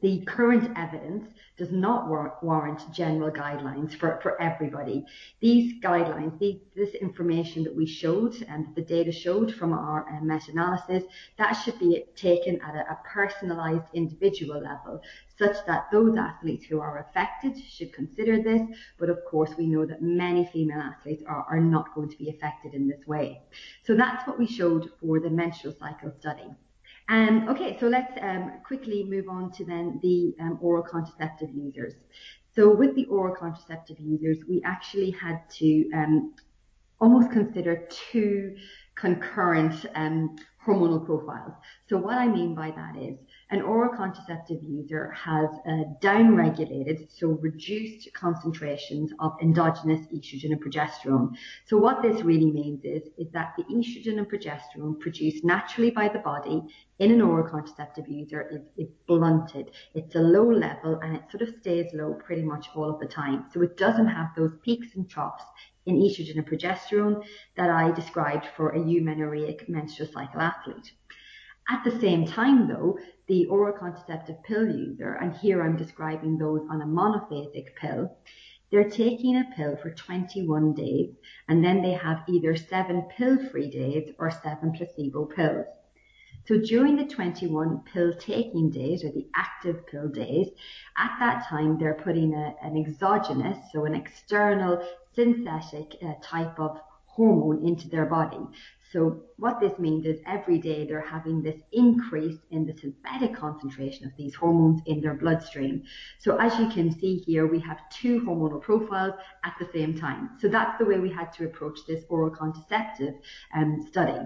the 0.01 0.23
current 0.25 0.77
evidence 0.77 1.27
does 1.57 1.71
not 1.71 2.07
warrant 2.43 2.81
general 2.93 3.31
guidelines 3.31 3.97
for, 3.97 4.19
for 4.21 4.39
everybody. 4.39 5.03
These 5.39 5.81
guidelines, 5.81 6.37
these, 6.37 6.59
this 6.75 6.93
information 6.95 7.63
that 7.63 7.75
we 7.75 7.87
showed 7.87 8.35
and 8.47 8.67
the 8.75 8.81
data 8.81 9.11
showed 9.11 9.53
from 9.55 9.73
our 9.73 10.07
uh, 10.07 10.23
meta-analysis, 10.23 11.03
that 11.37 11.53
should 11.53 11.79
be 11.79 12.03
taken 12.15 12.61
at 12.61 12.75
a, 12.75 12.91
a 12.91 12.99
personalized 13.03 13.87
individual 13.93 14.61
level 14.61 15.01
such 15.37 15.57
that 15.65 15.87
those 15.91 16.15
athletes 16.15 16.65
who 16.65 16.79
are 16.79 16.99
affected 16.99 17.57
should 17.57 17.91
consider 17.93 18.41
this. 18.41 18.61
But 18.99 19.09
of 19.09 19.23
course, 19.25 19.51
we 19.57 19.65
know 19.65 19.85
that 19.85 20.01
many 20.01 20.45
female 20.45 20.81
athletes 20.81 21.23
are, 21.27 21.45
are 21.49 21.59
not 21.59 21.95
going 21.95 22.09
to 22.09 22.17
be 22.17 22.29
affected 22.29 22.73
in 22.73 22.87
this 22.87 23.05
way. 23.07 23.41
So 23.83 23.95
that's 23.95 24.27
what 24.27 24.37
we 24.37 24.45
showed 24.45 24.91
for 25.01 25.19
the 25.19 25.29
menstrual 25.29 25.73
cycle 25.79 26.11
study. 26.19 26.47
Um, 27.09 27.47
okay, 27.47 27.77
so 27.79 27.87
let's 27.87 28.11
um, 28.21 28.53
quickly 28.65 29.03
move 29.03 29.29
on 29.29 29.51
to 29.53 29.65
then 29.65 29.99
the 30.01 30.35
um, 30.41 30.59
oral 30.61 30.83
contraceptive 30.83 31.49
users. 31.53 31.93
So 32.53 32.73
with 32.73 32.95
the 32.95 33.05
oral 33.05 33.35
contraceptive 33.35 33.97
users, 33.99 34.39
we 34.49 34.61
actually 34.65 35.11
had 35.11 35.49
to 35.51 35.89
um, 35.93 36.33
almost 36.99 37.31
consider 37.31 37.87
two 38.11 38.57
concurrent 38.97 39.85
um, 39.95 40.35
hormonal 40.67 41.05
profiles. 41.05 41.53
So 41.87 41.97
what 41.97 42.17
I 42.17 42.27
mean 42.27 42.53
by 42.53 42.71
that 42.71 42.97
is 42.97 43.17
an 43.51 43.61
oral 43.61 43.95
contraceptive 43.95 44.61
user 44.61 45.11
has 45.11 45.49
a 45.65 45.85
downregulated, 46.01 47.07
so 47.09 47.27
reduced 47.41 48.09
concentrations 48.13 49.13
of 49.19 49.37
endogenous 49.41 50.05
estrogen 50.07 50.51
and 50.51 50.61
progesterone. 50.61 51.29
So 51.65 51.77
what 51.77 52.01
this 52.01 52.21
really 52.21 52.51
means 52.51 52.83
is, 52.83 53.03
is 53.17 53.31
that 53.31 53.53
the 53.57 53.63
estrogen 53.63 54.17
and 54.17 54.29
progesterone 54.29 54.99
produced 54.99 55.45
naturally 55.45 55.91
by 55.91 56.09
the 56.09 56.19
body 56.19 56.61
in 56.99 57.11
an 57.11 57.21
oral 57.21 57.49
contraceptive 57.49 58.07
user 58.09 58.49
is, 58.51 58.87
is 58.87 58.91
blunted. 59.07 59.71
It's 59.93 60.15
a 60.15 60.19
low 60.19 60.51
level 60.51 60.99
and 61.01 61.15
it 61.15 61.23
sort 61.31 61.43
of 61.43 61.55
stays 61.61 61.93
low 61.93 62.15
pretty 62.15 62.43
much 62.43 62.67
all 62.75 62.89
of 62.89 62.99
the 62.99 63.05
time. 63.05 63.45
So 63.53 63.61
it 63.61 63.77
doesn't 63.77 64.07
have 64.07 64.29
those 64.35 64.57
peaks 64.63 64.95
and 64.95 65.09
troughs 65.09 65.45
in 65.87 65.95
estrogen 65.97 66.37
and 66.37 66.45
progesterone 66.45 67.25
that 67.55 67.69
I 67.69 67.91
described 67.91 68.45
for 68.55 68.69
a 68.69 68.79
eumenorrheic 68.79 69.67
menstrual 69.67 70.09
cycle 70.09 70.41
athlete. 70.41 70.91
At 71.69 71.83
the 71.83 71.99
same 71.99 72.25
time, 72.25 72.67
though, 72.67 72.97
the 73.27 73.45
oral 73.47 73.77
contraceptive 73.77 74.41
pill 74.43 74.67
user, 74.67 75.13
and 75.13 75.35
here 75.35 75.63
I'm 75.63 75.75
describing 75.75 76.37
those 76.37 76.61
on 76.69 76.81
a 76.81 76.85
monophasic 76.85 77.75
pill, 77.75 78.17
they're 78.71 78.89
taking 78.89 79.37
a 79.37 79.49
pill 79.55 79.77
for 79.77 79.91
21 79.91 80.73
days 80.73 81.15
and 81.47 81.63
then 81.63 81.81
they 81.81 81.93
have 81.93 82.23
either 82.27 82.55
seven 82.55 83.03
pill 83.17 83.37
free 83.49 83.69
days 83.69 84.11
or 84.19 84.29
seven 84.29 84.73
placebo 84.73 85.25
pills. 85.25 85.65
So 86.45 86.57
during 86.57 86.95
the 86.95 87.05
21 87.05 87.83
pill 87.91 88.13
taking 88.17 88.69
days 88.69 89.03
or 89.03 89.11
the 89.11 89.27
active 89.35 89.85
pill 89.87 90.07
days, 90.09 90.47
at 90.97 91.17
that 91.19 91.45
time 91.47 91.77
they're 91.77 92.01
putting 92.01 92.33
a, 92.33 92.55
an 92.61 92.77
exogenous, 92.77 93.57
so 93.73 93.85
an 93.85 93.95
external 93.95 94.85
synthetic 95.17 95.97
uh, 96.03 96.13
type 96.21 96.59
of 96.59 96.79
hormone 97.07 97.65
into 97.65 97.89
their 97.89 98.05
body. 98.05 98.43
So 98.91 99.23
what 99.37 99.59
this 99.59 99.77
means 99.79 100.05
is 100.05 100.19
every 100.27 100.59
day 100.59 100.85
they're 100.85 101.01
having 101.17 101.41
this 101.41 101.59
increase 101.71 102.37
in 102.51 102.65
the 102.67 102.77
synthetic 102.77 103.35
concentration 103.35 104.05
of 104.05 104.15
these 104.15 104.35
hormones 104.35 104.81
in 104.85 105.01
their 105.01 105.15
bloodstream. 105.15 105.83
So 106.19 106.37
as 106.37 106.57
you 106.59 106.69
can 106.69 106.91
see 106.99 107.17
here, 107.17 107.47
we 107.47 107.59
have 107.61 107.79
two 107.89 108.21
hormonal 108.21 108.61
profiles 108.61 109.15
at 109.43 109.55
the 109.59 109.67
same 109.73 109.97
time. 109.97 110.37
So 110.39 110.47
that's 110.47 110.77
the 110.77 110.85
way 110.85 110.99
we 110.99 111.11
had 111.11 111.33
to 111.33 111.45
approach 111.45 111.79
this 111.87 112.05
oral 112.07 112.29
contraceptive 112.29 113.15
um, 113.55 113.85
study. 113.89 114.19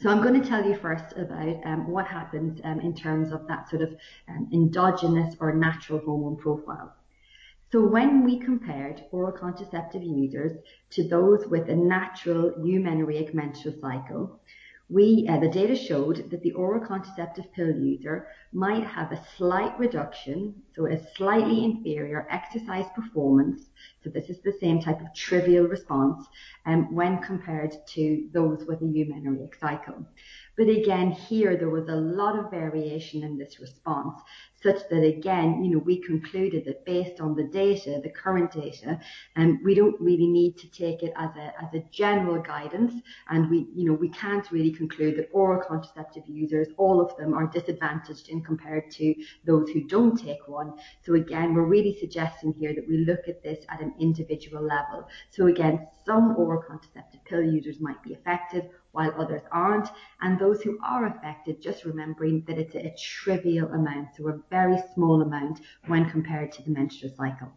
So 0.00 0.10
I'm 0.10 0.22
going 0.22 0.40
to 0.40 0.48
tell 0.48 0.64
you 0.64 0.76
first 0.76 1.16
about 1.16 1.56
um, 1.64 1.88
what 1.88 2.06
happens 2.06 2.60
um, 2.64 2.80
in 2.80 2.94
terms 2.94 3.32
of 3.32 3.46
that 3.48 3.68
sort 3.70 3.82
of 3.82 3.96
um, 4.28 4.48
endogenous 4.52 5.34
or 5.40 5.54
natural 5.54 6.00
hormone 6.00 6.36
profile. 6.36 6.95
So 7.72 7.84
when 7.84 8.24
we 8.24 8.38
compared 8.38 9.04
oral 9.10 9.32
contraceptive 9.32 10.02
users 10.02 10.52
to 10.90 11.08
those 11.08 11.46
with 11.46 11.68
a 11.68 11.74
natural 11.74 12.52
eumenorrheic 12.52 13.34
menstrual 13.34 13.74
cycle, 13.80 14.40
we 14.88 15.26
uh, 15.28 15.40
the 15.40 15.48
data 15.48 15.74
showed 15.74 16.30
that 16.30 16.42
the 16.42 16.52
oral 16.52 16.86
contraceptive 16.86 17.52
pill 17.52 17.74
user 17.74 18.28
might 18.52 18.84
have 18.84 19.10
a 19.10 19.20
slight 19.36 19.76
reduction, 19.80 20.54
so 20.76 20.86
a 20.86 20.96
slightly 21.16 21.64
inferior 21.64 22.28
exercise 22.30 22.86
performance. 22.94 23.62
So 24.04 24.10
this 24.10 24.30
is 24.30 24.40
the 24.42 24.56
same 24.60 24.80
type 24.80 25.00
of 25.00 25.12
trivial 25.12 25.66
response 25.66 26.24
um, 26.66 26.94
when 26.94 27.18
compared 27.18 27.74
to 27.94 28.28
those 28.32 28.64
with 28.64 28.80
a 28.80 28.84
eumenorrheic 28.84 29.58
cycle. 29.58 30.06
But 30.56 30.68
again, 30.68 31.10
here 31.10 31.56
there 31.56 31.68
was 31.68 31.88
a 31.88 31.96
lot 31.96 32.38
of 32.38 32.52
variation 32.52 33.24
in 33.24 33.36
this 33.36 33.58
response 33.58 34.22
such 34.62 34.88
that 34.88 35.02
again, 35.02 35.62
you 35.62 35.70
know, 35.70 35.78
we 35.78 36.00
concluded 36.00 36.64
that 36.64 36.84
based 36.84 37.20
on 37.20 37.34
the 37.34 37.44
data, 37.44 38.00
the 38.02 38.10
current 38.10 38.50
data, 38.50 38.98
um, 39.36 39.60
we 39.62 39.74
don't 39.74 40.00
really 40.00 40.26
need 40.26 40.56
to 40.58 40.68
take 40.70 41.02
it 41.02 41.12
as 41.16 41.30
a 41.36 41.52
as 41.62 41.74
a 41.74 41.84
general 41.90 42.40
guidance, 42.42 42.94
and 43.28 43.50
we, 43.50 43.68
you 43.74 43.84
know, 43.86 43.92
we 43.92 44.08
can't 44.08 44.50
really 44.50 44.72
conclude 44.72 45.16
that 45.16 45.28
oral 45.32 45.62
contraceptive 45.62 46.24
users, 46.26 46.68
all 46.78 47.00
of 47.00 47.16
them, 47.16 47.34
are 47.34 47.46
disadvantaged 47.46 48.28
in 48.28 48.42
compared 48.42 48.90
to 48.92 49.14
those 49.44 49.68
who 49.70 49.84
don't 49.84 50.16
take 50.16 50.48
one. 50.48 50.72
So 51.02 51.14
again, 51.14 51.54
we're 51.54 51.64
really 51.64 51.96
suggesting 51.98 52.54
here 52.54 52.74
that 52.74 52.88
we 52.88 52.98
look 52.98 53.28
at 53.28 53.42
this 53.42 53.64
at 53.68 53.80
an 53.80 53.94
individual 54.00 54.62
level. 54.62 55.08
So 55.30 55.46
again, 55.46 55.86
some 56.04 56.36
oral 56.36 56.62
contraceptive 56.62 57.24
pill 57.24 57.42
users 57.42 57.80
might 57.80 58.02
be 58.02 58.14
affected, 58.14 58.70
while 58.96 59.14
others 59.18 59.42
aren't. 59.52 59.88
And 60.22 60.38
those 60.38 60.62
who 60.62 60.78
are 60.82 61.06
affected, 61.06 61.60
just 61.60 61.84
remembering 61.84 62.44
that 62.46 62.58
it's 62.58 62.74
a, 62.74 62.86
a 62.86 62.96
trivial 62.98 63.68
amount, 63.68 64.08
so 64.16 64.28
a 64.28 64.38
very 64.50 64.78
small 64.94 65.22
amount 65.22 65.60
when 65.86 66.08
compared 66.10 66.52
to 66.52 66.62
the 66.62 66.70
menstrual 66.70 67.12
cycle. 67.16 67.52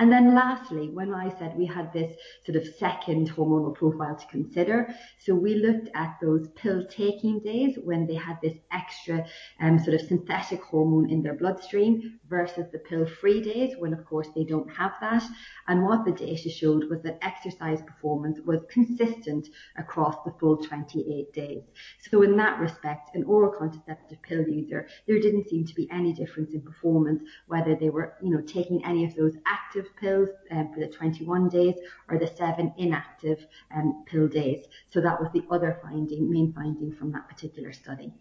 And 0.00 0.10
then 0.10 0.34
lastly, 0.34 0.88
when 0.88 1.12
I 1.12 1.28
said 1.38 1.58
we 1.58 1.66
had 1.66 1.92
this 1.92 2.16
sort 2.46 2.56
of 2.56 2.66
second 2.78 3.30
hormonal 3.30 3.74
profile 3.74 4.16
to 4.16 4.26
consider, 4.28 4.94
so 5.18 5.34
we 5.34 5.56
looked 5.56 5.90
at 5.94 6.16
those 6.22 6.48
pill 6.56 6.86
taking 6.86 7.38
days 7.40 7.78
when 7.84 8.06
they 8.06 8.14
had 8.14 8.38
this 8.42 8.56
extra 8.72 9.26
um, 9.60 9.78
sort 9.78 10.00
of 10.00 10.00
synthetic 10.00 10.62
hormone 10.62 11.10
in 11.10 11.22
their 11.22 11.34
bloodstream 11.34 12.18
versus 12.30 12.64
the 12.72 12.78
pill 12.78 13.04
free 13.04 13.42
days 13.42 13.74
when 13.78 13.92
of 13.92 14.06
course 14.06 14.28
they 14.34 14.42
don't 14.42 14.70
have 14.70 14.92
that. 15.02 15.22
And 15.68 15.84
what 15.84 16.06
the 16.06 16.12
data 16.12 16.48
showed 16.48 16.88
was 16.88 17.02
that 17.02 17.18
exercise 17.20 17.82
performance 17.82 18.40
was 18.46 18.64
consistent 18.70 19.48
across 19.76 20.16
the 20.24 20.32
full 20.40 20.56
28 20.56 21.30
days. 21.34 21.62
So 22.10 22.22
in 22.22 22.38
that 22.38 22.58
respect, 22.58 23.14
an 23.14 23.24
oral 23.24 23.52
contraceptive 23.52 24.22
pill 24.22 24.48
user, 24.48 24.88
there 25.06 25.20
didn't 25.20 25.50
seem 25.50 25.66
to 25.66 25.74
be 25.74 25.90
any 25.92 26.14
difference 26.14 26.54
in 26.54 26.62
performance, 26.62 27.22
whether 27.48 27.76
they 27.76 27.90
were, 27.90 28.14
you 28.22 28.30
know, 28.30 28.40
taking 28.40 28.82
any 28.86 29.04
of 29.04 29.14
those 29.14 29.36
active 29.46 29.89
pills 29.98 30.28
um, 30.50 30.72
for 30.72 30.80
the 30.80 30.88
21 30.88 31.48
days 31.48 31.74
or 32.08 32.18
the 32.18 32.26
seven 32.26 32.72
inactive 32.78 33.46
um, 33.74 34.04
pill 34.06 34.28
days. 34.28 34.64
So 34.90 35.00
that 35.00 35.20
was 35.20 35.30
the 35.32 35.44
other 35.50 35.78
finding, 35.82 36.30
main 36.30 36.52
finding 36.52 36.92
from 36.92 37.12
that 37.12 37.28
particular 37.28 37.72
study. 37.72 38.12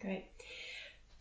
Great. 0.00 0.26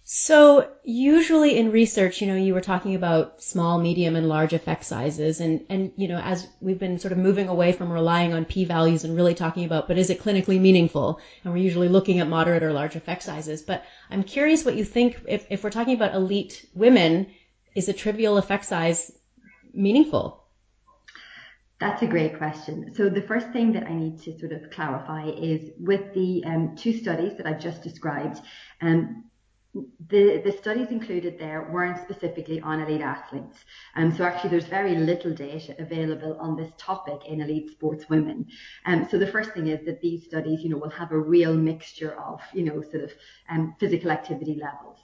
So 0.09 0.71
usually 0.85 1.57
in 1.57 1.69
research, 1.69 2.21
you 2.21 2.27
know, 2.27 2.35
you 2.37 2.53
were 2.53 2.61
talking 2.61 2.95
about 2.95 3.43
small, 3.43 3.77
medium, 3.77 4.15
and 4.15 4.29
large 4.29 4.53
effect 4.53 4.85
sizes, 4.85 5.41
and 5.41 5.65
and 5.67 5.91
you 5.97 6.07
know, 6.07 6.19
as 6.19 6.47
we've 6.61 6.79
been 6.79 6.97
sort 6.97 7.11
of 7.11 7.17
moving 7.17 7.49
away 7.49 7.73
from 7.73 7.91
relying 7.91 8.33
on 8.33 8.45
p-values 8.45 9.03
and 9.03 9.17
really 9.17 9.33
talking 9.33 9.65
about, 9.65 9.85
but 9.85 9.97
is 9.97 10.09
it 10.09 10.21
clinically 10.21 10.61
meaningful? 10.61 11.19
And 11.43 11.51
we're 11.51 11.59
usually 11.59 11.89
looking 11.89 12.19
at 12.19 12.29
moderate 12.29 12.63
or 12.63 12.71
large 12.71 12.95
effect 12.95 13.21
sizes. 13.23 13.61
But 13.61 13.83
I'm 14.09 14.23
curious 14.23 14.63
what 14.63 14.77
you 14.77 14.85
think 14.85 15.19
if 15.27 15.45
if 15.49 15.61
we're 15.61 15.71
talking 15.71 15.95
about 15.95 16.15
elite 16.15 16.65
women, 16.73 17.27
is 17.75 17.89
a 17.89 17.93
trivial 17.93 18.37
effect 18.37 18.63
size 18.63 19.11
meaningful? 19.77 20.43
That's 21.79 22.01
a 22.01 22.07
great 22.07 22.37
question. 22.37 22.93
So 22.95 23.07
the 23.07 23.21
first 23.21 23.51
thing 23.51 23.71
that 23.73 23.85
I 23.85 23.93
need 23.93 24.19
to 24.23 24.37
sort 24.39 24.51
of 24.51 24.71
clarify 24.71 25.29
is 25.29 25.69
with 25.79 26.13
the 26.15 26.43
um, 26.45 26.75
two 26.75 26.97
studies 26.97 27.37
that 27.37 27.45
I've 27.45 27.59
just 27.59 27.83
described, 27.83 28.39
um, 28.81 29.25
the, 30.09 30.41
the 30.43 30.51
studies 30.51 30.87
included 30.89 31.37
there 31.37 31.69
weren't 31.71 31.99
specifically 32.01 32.59
on 32.61 32.81
elite 32.81 33.01
athletes. 33.01 33.57
Um, 33.95 34.11
so 34.11 34.23
actually 34.23 34.49
there's 34.49 34.65
very 34.65 34.95
little 34.95 35.33
data 35.33 35.75
available 35.77 36.35
on 36.39 36.55
this 36.55 36.71
topic 36.77 37.27
in 37.27 37.41
elite 37.41 37.69
sports 37.69 38.09
women. 38.09 38.47
Um, 38.87 39.07
so 39.11 39.19
the 39.19 39.27
first 39.27 39.51
thing 39.51 39.67
is 39.67 39.85
that 39.85 40.01
these 40.01 40.25
studies, 40.25 40.63
you 40.63 40.69
know, 40.69 40.77
will 40.77 40.89
have 40.89 41.11
a 41.11 41.19
real 41.19 41.53
mixture 41.53 42.19
of, 42.19 42.41
you 42.53 42.63
know, 42.63 42.81
sort 42.81 43.03
of 43.03 43.11
um, 43.51 43.75
physical 43.79 44.09
activity 44.09 44.59
levels. 44.59 44.96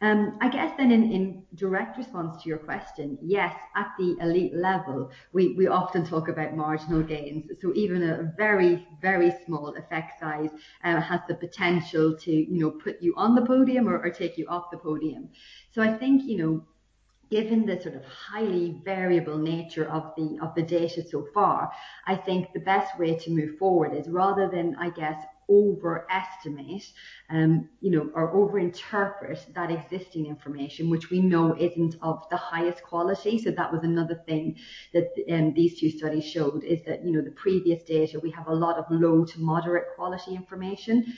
Um, 0.00 0.36
I 0.40 0.48
guess 0.50 0.76
then 0.76 0.90
in, 0.90 1.10
in 1.12 1.44
direct 1.54 1.96
response 1.96 2.42
to 2.42 2.48
your 2.48 2.58
question, 2.58 3.16
yes, 3.22 3.54
at 3.74 3.92
the 3.98 4.16
elite 4.20 4.54
level, 4.54 5.10
we, 5.32 5.54
we 5.54 5.66
often 5.66 6.04
talk 6.04 6.28
about 6.28 6.54
marginal 6.54 7.02
gains. 7.02 7.50
So 7.60 7.72
even 7.74 8.02
a 8.02 8.32
very, 8.36 8.86
very 9.00 9.32
small 9.46 9.74
effect 9.76 10.20
size 10.20 10.50
uh, 10.82 11.00
has 11.00 11.20
the 11.26 11.36
potential 11.36 12.16
to, 12.18 12.30
you 12.30 12.60
know, 12.60 12.70
put 12.70 13.00
you 13.00 13.14
on 13.16 13.34
the 13.34 13.46
podium 13.46 13.88
or, 13.88 13.98
or 13.98 14.10
take 14.10 14.36
you 14.36 14.46
off 14.48 14.70
the 14.70 14.78
podium. 14.78 15.30
So 15.70 15.80
I 15.80 15.96
think, 15.96 16.24
you 16.24 16.36
know, 16.36 16.66
given 17.30 17.64
the 17.64 17.80
sort 17.80 17.94
of 17.94 18.04
highly 18.04 18.82
variable 18.84 19.38
nature 19.38 19.88
of 19.88 20.12
the 20.16 20.38
of 20.42 20.54
the 20.54 20.62
data 20.62 21.02
so 21.02 21.26
far, 21.32 21.72
I 22.06 22.16
think 22.16 22.52
the 22.52 22.60
best 22.60 22.98
way 22.98 23.16
to 23.16 23.30
move 23.30 23.56
forward 23.58 23.94
is 23.94 24.08
rather 24.08 24.48
than, 24.48 24.76
I 24.78 24.90
guess, 24.90 25.24
overestimate, 25.48 26.84
um, 27.30 27.68
you 27.80 27.90
know, 27.90 28.10
or 28.14 28.32
overinterpret 28.34 29.52
that 29.54 29.70
existing 29.70 30.26
information, 30.26 30.90
which 30.90 31.10
we 31.10 31.20
know 31.20 31.56
isn't 31.58 31.96
of 32.02 32.24
the 32.30 32.36
highest 32.36 32.82
quality. 32.82 33.38
So 33.38 33.50
that 33.50 33.72
was 33.72 33.82
another 33.82 34.22
thing 34.26 34.56
that 34.92 35.10
um, 35.30 35.54
these 35.54 35.78
two 35.78 35.90
studies 35.90 36.24
showed 36.24 36.64
is 36.64 36.82
that, 36.84 37.04
you 37.04 37.12
know, 37.12 37.22
the 37.22 37.30
previous 37.30 37.82
data, 37.82 38.20
we 38.20 38.30
have 38.30 38.48
a 38.48 38.54
lot 38.54 38.76
of 38.76 38.84
low 38.90 39.24
to 39.24 39.40
moderate 39.40 39.94
quality 39.96 40.34
information. 40.34 41.14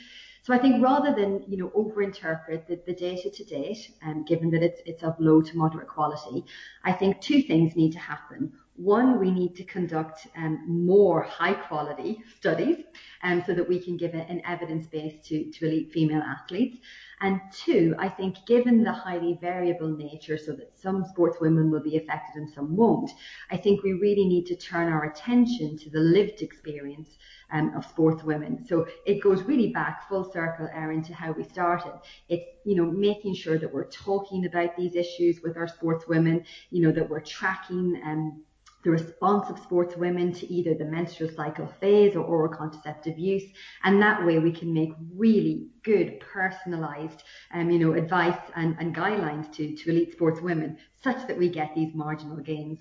So 0.47 0.55
I 0.55 0.59
think 0.59 0.81
rather 0.81 1.13
than 1.13 1.43
you 1.49 1.57
know 1.57 1.71
overinterpret 1.71 2.69
the, 2.69 2.81
the 2.87 2.95
data 2.95 3.31
to 3.31 3.45
date, 3.45 3.91
um, 4.01 4.25
given 4.25 4.49
that 4.51 4.63
it's 4.63 4.81
it's 4.87 5.03
of 5.03 5.19
low 5.19 5.43
to 5.43 5.57
moderate 5.57 5.89
quality, 5.89 6.45
I 6.85 6.93
think 6.93 7.21
two 7.21 7.43
things 7.43 7.75
need 7.75 7.95
to 7.95 7.99
happen. 7.99 8.53
One, 8.77 9.19
we 9.19 9.31
need 9.31 9.57
to 9.57 9.65
conduct 9.65 10.27
um, 10.37 10.65
more 10.67 11.23
high 11.23 11.55
quality 11.55 12.23
studies 12.39 12.85
um, 13.23 13.43
so 13.47 13.55
that 13.55 13.67
we 13.67 13.79
can 13.79 13.97
give 13.97 14.15
an 14.15 14.43
evidence 14.45 14.87
base 14.87 15.15
to, 15.29 15.51
to 15.51 15.67
elite 15.67 15.93
female 15.93 16.23
athletes. 16.23 16.79
And 17.21 17.41
two, 17.51 17.95
I 17.99 18.11
think 18.11 18.37
given 18.47 18.85
the 18.85 18.93
highly 18.93 19.39
variable 19.41 19.97
nature, 19.97 20.37
so 20.37 20.53
that 20.53 20.79
some 20.79 21.05
sports 21.07 21.39
women 21.41 21.71
will 21.71 21.83
be 21.83 21.97
affected 21.97 22.43
and 22.43 22.51
some 22.51 22.77
won't, 22.77 23.11
I 23.51 23.57
think 23.57 23.83
we 23.83 23.95
really 23.95 24.27
need 24.27 24.45
to 24.47 24.57
turn 24.57 24.93
our 24.93 25.05
attention 25.05 25.79
to 25.79 25.91
the 25.91 26.01
lived 26.01 26.43
experience 26.43 27.17
um, 27.51 27.73
of 27.75 27.87
sports 27.87 28.23
women. 28.25 28.67
So 28.67 28.87
it 29.07 29.23
goes 29.23 29.43
really 29.43 29.69
back 29.69 30.09
full 30.09 30.31
circle, 30.31 30.69
Erin, 30.75 31.03
to 31.05 31.15
how 31.15 31.33
we 31.33 31.45
started. 31.45 31.95
It's, 32.29 32.45
you 32.65 32.75
know, 32.75 32.85
making 32.85 33.35
sure 33.37 33.57
that 33.57 33.73
we're 33.73 33.89
talking 33.91 34.45
about 34.45 34.77
these 34.77 34.95
issues 34.95 35.41
with 35.43 35.57
our 35.57 35.69
sports 35.69 36.07
women, 36.07 36.45
you 36.71 36.83
know, 36.83 36.93
that 36.93 37.09
we're 37.09 37.21
tracking 37.21 38.01
um, 38.05 38.43
the 38.87 38.93
response 38.93 39.51
of 39.51 39.59
sports 39.59 39.97
women 39.97 40.33
to 40.33 40.47
either 40.47 40.73
the 40.73 40.85
menstrual 40.85 41.29
cycle 41.29 41.67
phase 41.81 42.15
or 42.15 42.21
oral 42.21 42.57
contraceptive 42.57 43.19
use. 43.19 43.43
And 43.83 44.01
that 44.01 44.25
way 44.25 44.39
we 44.39 44.53
can 44.53 44.73
make 44.73 44.93
really 45.13 45.71
good 45.83 46.21
personalized 46.21 47.25
um, 47.53 47.69
you 47.69 47.81
know, 47.81 47.95
advice 47.95 48.39
and, 48.55 48.77
and 48.79 48.95
guidelines 48.95 49.53
to, 49.55 49.75
to 49.75 49.91
elite 49.91 50.13
sports 50.13 50.41
women 50.41 50.79
such 51.03 51.27
that 51.27 51.37
we 51.37 51.49
get 51.49 51.75
these 51.75 51.97
marginal 51.97 52.37
gains. 52.37 52.79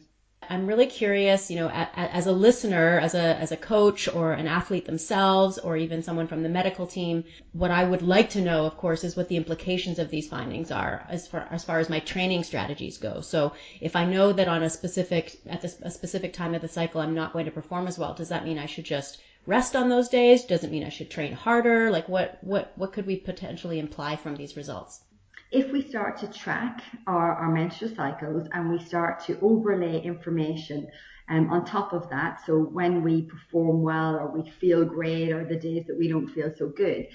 I'm 0.48 0.68
really 0.68 0.86
curious, 0.86 1.50
you 1.50 1.56
know, 1.56 1.70
as 1.70 2.28
a 2.28 2.32
listener, 2.32 3.00
as 3.00 3.16
a 3.16 3.36
as 3.38 3.52
a 3.52 3.58
coach 3.58 4.08
or 4.08 4.34
an 4.34 4.48
athlete 4.48 4.86
themselves, 4.86 5.58
or 5.58 5.76
even 5.76 6.04
someone 6.04 6.28
from 6.28 6.44
the 6.44 6.50
medical 6.50 6.86
team, 6.86 7.24
what 7.54 7.72
I 7.72 7.84
would 7.84 8.04
like 8.04 8.30
to 8.32 8.42
know, 8.42 8.66
of 8.66 8.78
course, 8.78 9.04
is 9.04 9.16
what 9.16 9.28
the 9.28 9.38
implications 9.38 9.98
of 9.98 10.12
these 10.12 10.28
findings 10.28 10.70
are 10.72 11.06
as 11.10 11.28
far 11.28 11.48
as 11.50 11.64
far 11.64 11.80
as 11.80 11.90
my 11.90 12.00
training 12.00 12.44
strategies 12.44 12.98
go. 13.00 13.22
So, 13.22 13.54
if 13.82 13.96
I 13.96 14.06
know 14.06 14.34
that 14.34 14.48
on 14.48 14.62
a 14.62 14.70
specific 14.70 15.40
at 15.48 15.62
this, 15.62 15.80
a 15.82 15.90
specific 15.90 16.32
time 16.32 16.54
of 16.54 16.62
the 16.62 16.68
cycle 16.68 17.02
I'm 17.02 17.16
not 17.16 17.34
going 17.34 17.46
to 17.46 17.52
perform 17.52 17.88
as 17.88 17.98
well, 17.98 18.14
does 18.14 18.30
that 18.30 18.46
mean 18.46 18.60
I 18.60 18.68
should 18.68 18.86
just 18.86 19.20
rest 19.48 19.76
on 19.76 19.90
those 19.90 20.10
days? 20.10 20.44
Does 20.44 20.64
it 20.64 20.72
mean 20.72 20.84
I 20.84 20.90
should 20.90 21.10
train 21.10 21.34
harder? 21.34 21.90
Like, 21.90 22.08
what 22.08 22.38
what 22.42 22.72
what 22.76 22.94
could 22.94 23.08
we 23.08 23.18
potentially 23.18 23.80
imply 23.80 24.16
from 24.16 24.36
these 24.36 24.56
results? 24.56 25.02
If 25.52 25.72
we 25.72 25.82
start 25.82 26.18
to 26.18 26.28
track 26.28 26.82
our, 27.08 27.36
our 27.36 27.52
menstrual 27.52 27.94
cycles 27.96 28.48
and 28.54 28.70
we 28.70 28.80
start 28.80 29.24
to 29.26 29.40
overlay 29.42 30.02
information 30.02 30.88
um, 31.30 31.50
on 31.50 31.66
top 31.66 31.94
of 31.94 32.10
that, 32.10 32.42
so 32.46 32.60
when 32.60 33.04
we 33.04 33.24
perform 33.24 33.82
well 33.82 34.16
or 34.16 34.32
we 34.32 34.50
feel 34.50 34.86
great 34.86 35.32
or 35.32 35.44
the 35.46 35.56
days 35.56 35.86
that 35.88 35.98
we 35.98 36.08
don't 36.08 36.28
feel 36.28 36.52
so 36.56 36.68
good, 36.70 37.08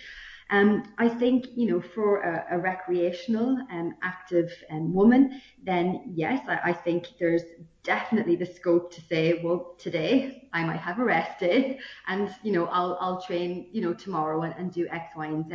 um, 0.51 0.83
I 0.99 1.09
think, 1.09 1.47
you 1.55 1.67
know, 1.67 1.81
for 1.81 2.23
a, 2.23 2.57
a 2.57 2.59
recreational 2.59 3.57
and 3.71 3.93
um, 3.93 3.99
active 4.03 4.51
um, 4.71 4.93
woman, 4.93 5.41
then 5.63 6.13
yes, 6.13 6.45
I, 6.49 6.71
I, 6.71 6.73
think 6.73 7.07
there's 7.21 7.43
definitely 7.85 8.35
the 8.35 8.47
scope 8.47 8.93
to 8.95 9.01
say, 9.01 9.41
well, 9.45 9.77
today 9.79 10.49
I 10.53 10.65
might 10.65 10.81
have 10.81 10.99
a 10.99 11.05
rest 11.05 11.39
day 11.39 11.79
and, 12.09 12.35
you 12.43 12.51
know, 12.51 12.67
I'll, 12.67 12.99
I'll 13.01 13.23
train, 13.23 13.69
you 13.71 13.81
know, 13.81 13.95
tomorrow 13.95 14.43
and, 14.43 14.55
and 14.59 14.73
do 14.73 14.89
X, 14.89 15.13
Y, 15.17 15.27
and 15.27 15.49
Z. 15.49 15.55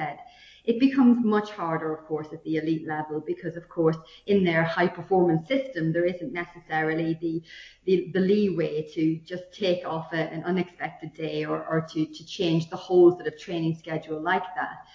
It 0.65 0.79
becomes 0.79 1.23
much 1.23 1.51
harder, 1.51 1.93
of 1.93 2.05
course, 2.05 2.27
at 2.33 2.43
the 2.43 2.57
elite 2.57 2.87
level 2.87 3.19
because, 3.19 3.55
of 3.55 3.69
course, 3.69 3.97
in 4.25 4.43
their 4.43 4.63
high 4.63 4.87
performance 4.87 5.47
system, 5.47 5.93
there 5.93 6.05
isn't 6.05 6.33
necessarily 6.33 7.17
the, 7.21 7.43
the, 7.85 8.11
the 8.13 8.19
leeway 8.19 8.87
to 8.93 9.17
just 9.17 9.53
take 9.53 9.85
off 9.85 10.11
a, 10.13 10.17
an 10.17 10.43
unexpected 10.43 11.13
day 11.13 11.45
or, 11.45 11.65
or 11.67 11.85
to, 11.93 12.05
to 12.05 12.25
change 12.25 12.69
the 12.69 12.75
whole 12.75 13.11
sort 13.11 13.27
of 13.27 13.37
training 13.39 13.75
schedule 13.75 14.19
like 14.19 14.43
that. 14.55 14.85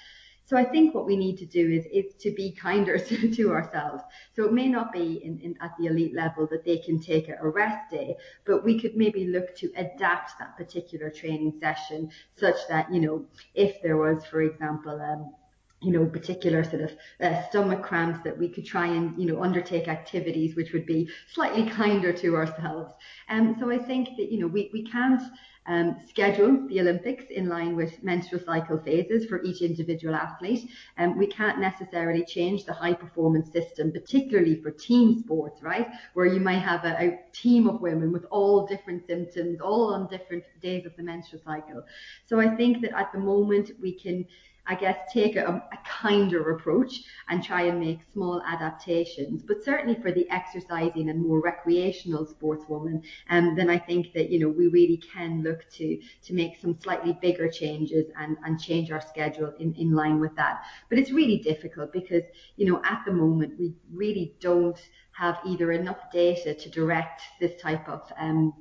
So 0.50 0.56
I 0.56 0.64
think 0.64 0.96
what 0.96 1.06
we 1.06 1.16
need 1.16 1.38
to 1.38 1.46
do 1.46 1.70
is, 1.70 1.86
is 1.92 2.12
to 2.14 2.32
be 2.32 2.50
kinder 2.50 2.98
to, 2.98 3.30
to 3.36 3.52
ourselves. 3.52 4.02
So 4.34 4.44
it 4.46 4.52
may 4.52 4.66
not 4.66 4.92
be 4.92 5.22
in, 5.22 5.38
in, 5.38 5.56
at 5.60 5.76
the 5.78 5.86
elite 5.86 6.12
level 6.12 6.48
that 6.48 6.64
they 6.64 6.78
can 6.78 6.98
take 6.98 7.28
a 7.28 7.48
rest 7.48 7.88
day, 7.88 8.16
but 8.44 8.64
we 8.64 8.80
could 8.80 8.96
maybe 8.96 9.28
look 9.28 9.54
to 9.58 9.70
adapt 9.76 10.36
that 10.40 10.56
particular 10.56 11.08
training 11.08 11.54
session 11.60 12.10
such 12.34 12.56
that, 12.68 12.92
you 12.92 13.00
know, 13.00 13.24
if 13.54 13.80
there 13.80 13.96
was, 13.96 14.26
for 14.26 14.42
example, 14.42 15.00
um, 15.00 15.32
you 15.80 15.92
know, 15.92 16.04
particular 16.04 16.62
sort 16.62 16.82
of 16.82 16.92
uh, 17.20 17.42
stomach 17.48 17.82
cramps 17.82 18.22
that 18.22 18.36
we 18.36 18.48
could 18.48 18.66
try 18.66 18.86
and, 18.86 19.18
you 19.18 19.26
know, 19.26 19.42
undertake 19.42 19.88
activities 19.88 20.54
which 20.54 20.72
would 20.72 20.86
be 20.86 21.08
slightly 21.32 21.68
kinder 21.70 22.12
to 22.12 22.36
ourselves. 22.36 22.92
And 23.28 23.54
um, 23.54 23.56
so 23.58 23.70
I 23.70 23.78
think 23.78 24.16
that, 24.18 24.30
you 24.30 24.40
know, 24.40 24.46
we, 24.46 24.70
we 24.72 24.82
can't 24.82 25.22
um, 25.66 25.96
schedule 26.08 26.66
the 26.68 26.80
Olympics 26.80 27.24
in 27.30 27.48
line 27.48 27.76
with 27.76 28.02
menstrual 28.02 28.42
cycle 28.44 28.78
phases 28.78 29.26
for 29.26 29.42
each 29.42 29.62
individual 29.62 30.14
athlete. 30.14 30.68
And 30.96 31.12
um, 31.12 31.18
we 31.18 31.26
can't 31.26 31.60
necessarily 31.60 32.24
change 32.24 32.64
the 32.64 32.72
high 32.72 32.94
performance 32.94 33.52
system, 33.52 33.92
particularly 33.92 34.60
for 34.60 34.70
team 34.70 35.20
sports, 35.20 35.62
right? 35.62 35.88
Where 36.14 36.26
you 36.26 36.40
might 36.40 36.58
have 36.58 36.84
a, 36.84 36.96
a 37.00 37.18
team 37.32 37.68
of 37.68 37.80
women 37.80 38.12
with 38.12 38.24
all 38.30 38.66
different 38.66 39.06
symptoms, 39.06 39.60
all 39.60 39.94
on 39.94 40.08
different 40.08 40.44
days 40.60 40.86
of 40.86 40.96
the 40.96 41.02
menstrual 41.02 41.42
cycle. 41.44 41.84
So 42.26 42.40
I 42.40 42.54
think 42.56 42.82
that 42.82 42.98
at 42.98 43.12
the 43.12 43.18
moment 43.18 43.70
we 43.80 43.92
can 43.92 44.26
I 44.66 44.74
guess, 44.74 44.96
take 45.12 45.36
a, 45.36 45.46
a, 45.46 45.78
kinder 45.84 46.52
approach 46.52 47.02
and 47.28 47.42
try 47.42 47.62
and 47.62 47.80
make 47.80 47.98
small 48.12 48.42
adaptations. 48.46 49.42
But 49.42 49.64
certainly 49.64 50.00
for 50.00 50.12
the 50.12 50.28
exercising 50.30 51.10
and 51.10 51.20
more 51.20 51.40
recreational 51.40 52.26
sportswoman, 52.26 53.02
um, 53.28 53.54
then 53.56 53.68
I 53.68 53.78
think 53.78 54.12
that, 54.14 54.30
you 54.30 54.38
know, 54.38 54.48
we 54.48 54.68
really 54.68 55.02
can 55.12 55.42
look 55.42 55.68
to, 55.72 56.00
to 56.24 56.34
make 56.34 56.56
some 56.60 56.78
slightly 56.80 57.18
bigger 57.20 57.48
changes 57.48 58.06
and, 58.18 58.36
and 58.44 58.60
change 58.60 58.90
our 58.90 59.00
schedule 59.00 59.52
in, 59.58 59.74
in 59.74 59.92
line 59.92 60.20
with 60.20 60.34
that. 60.36 60.62
But 60.88 60.98
it's 60.98 61.10
really 61.10 61.38
difficult 61.38 61.92
because, 61.92 62.22
you 62.56 62.66
know, 62.66 62.80
at 62.84 63.02
the 63.04 63.12
moment, 63.12 63.58
we 63.58 63.74
really 63.92 64.36
don't 64.40 64.80
have 65.12 65.38
either 65.44 65.72
enough 65.72 66.10
data 66.12 66.54
to 66.54 66.68
direct 66.70 67.22
this 67.40 67.60
type 67.60 67.88
of 67.88 68.10
um, 68.18 68.54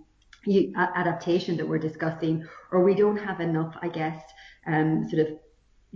adaptation 0.75 1.57
that 1.57 1.67
we're 1.67 1.79
discussing, 1.79 2.45
or 2.71 2.83
we 2.83 2.95
don't 2.95 3.17
have 3.17 3.39
enough, 3.39 3.75
I 3.81 3.89
guess, 3.89 4.21
um, 4.65 5.07
sort 5.09 5.27
of 5.27 5.39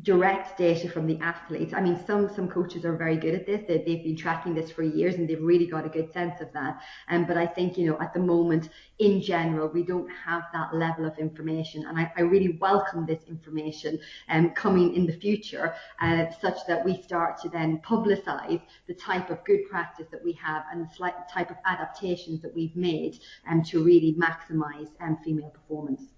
direct 0.01 0.57
data 0.57 0.89
from 0.89 1.05
the 1.05 1.19
athletes. 1.19 1.71
I 1.73 1.79
mean, 1.79 2.03
some 2.07 2.27
some 2.33 2.47
coaches 2.47 2.83
are 2.83 2.97
very 2.97 3.15
good 3.15 3.35
at 3.35 3.45
this. 3.45 3.61
They, 3.67 3.77
they've 3.77 4.03
been 4.03 4.15
tracking 4.15 4.55
this 4.55 4.71
for 4.71 4.81
years 4.81 5.15
and 5.15 5.29
they've 5.29 5.41
really 5.41 5.67
got 5.67 5.85
a 5.85 5.89
good 5.89 6.11
sense 6.11 6.41
of 6.41 6.51
that. 6.53 6.81
Um, 7.09 7.25
but 7.25 7.37
I 7.37 7.45
think, 7.45 7.77
you 7.77 7.85
know, 7.85 7.99
at 8.01 8.11
the 8.11 8.19
moment, 8.19 8.69
in 8.97 9.21
general, 9.21 9.67
we 9.67 9.83
don't 9.83 10.09
have 10.09 10.43
that 10.51 10.73
level 10.73 11.05
of 11.05 11.19
information. 11.19 11.85
And 11.85 11.99
I, 11.99 12.11
I 12.17 12.21
really 12.21 12.57
welcome 12.59 13.05
this 13.05 13.23
information 13.27 13.99
um, 14.29 14.49
coming 14.51 14.95
in 14.95 15.05
the 15.05 15.13
future, 15.13 15.75
uh, 16.01 16.25
such 16.41 16.65
that 16.67 16.83
we 16.83 16.99
start 16.99 17.39
to 17.41 17.49
then 17.49 17.79
publicize 17.85 18.61
the 18.87 18.95
type 18.95 19.29
of 19.29 19.43
good 19.45 19.69
practice 19.69 20.07
that 20.11 20.25
we 20.25 20.33
have 20.33 20.63
and 20.71 20.87
the 20.87 21.13
type 21.31 21.51
of 21.51 21.57
adaptations 21.67 22.41
that 22.41 22.53
we've 22.55 22.75
made 22.75 23.19
um, 23.47 23.61
to 23.63 23.83
really 23.83 24.15
maximize 24.17 24.89
um, 25.01 25.19
female 25.23 25.49
performance. 25.49 26.12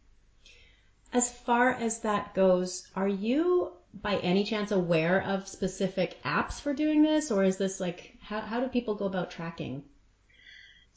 As 1.16 1.32
far 1.32 1.70
as 1.70 2.02
that 2.02 2.34
goes, 2.34 2.92
are 2.94 3.08
you 3.08 3.72
by 3.94 4.18
any 4.18 4.44
chance 4.44 4.70
aware 4.70 5.24
of 5.24 5.48
specific 5.48 6.22
apps 6.24 6.60
for 6.60 6.74
doing 6.74 7.04
this, 7.04 7.32
or 7.32 7.46
is 7.46 7.56
this 7.56 7.80
like 7.80 8.18
how, 8.20 8.42
how 8.42 8.60
do 8.60 8.68
people 8.68 8.96
go 8.96 9.06
about 9.06 9.32
tracking? 9.32 9.86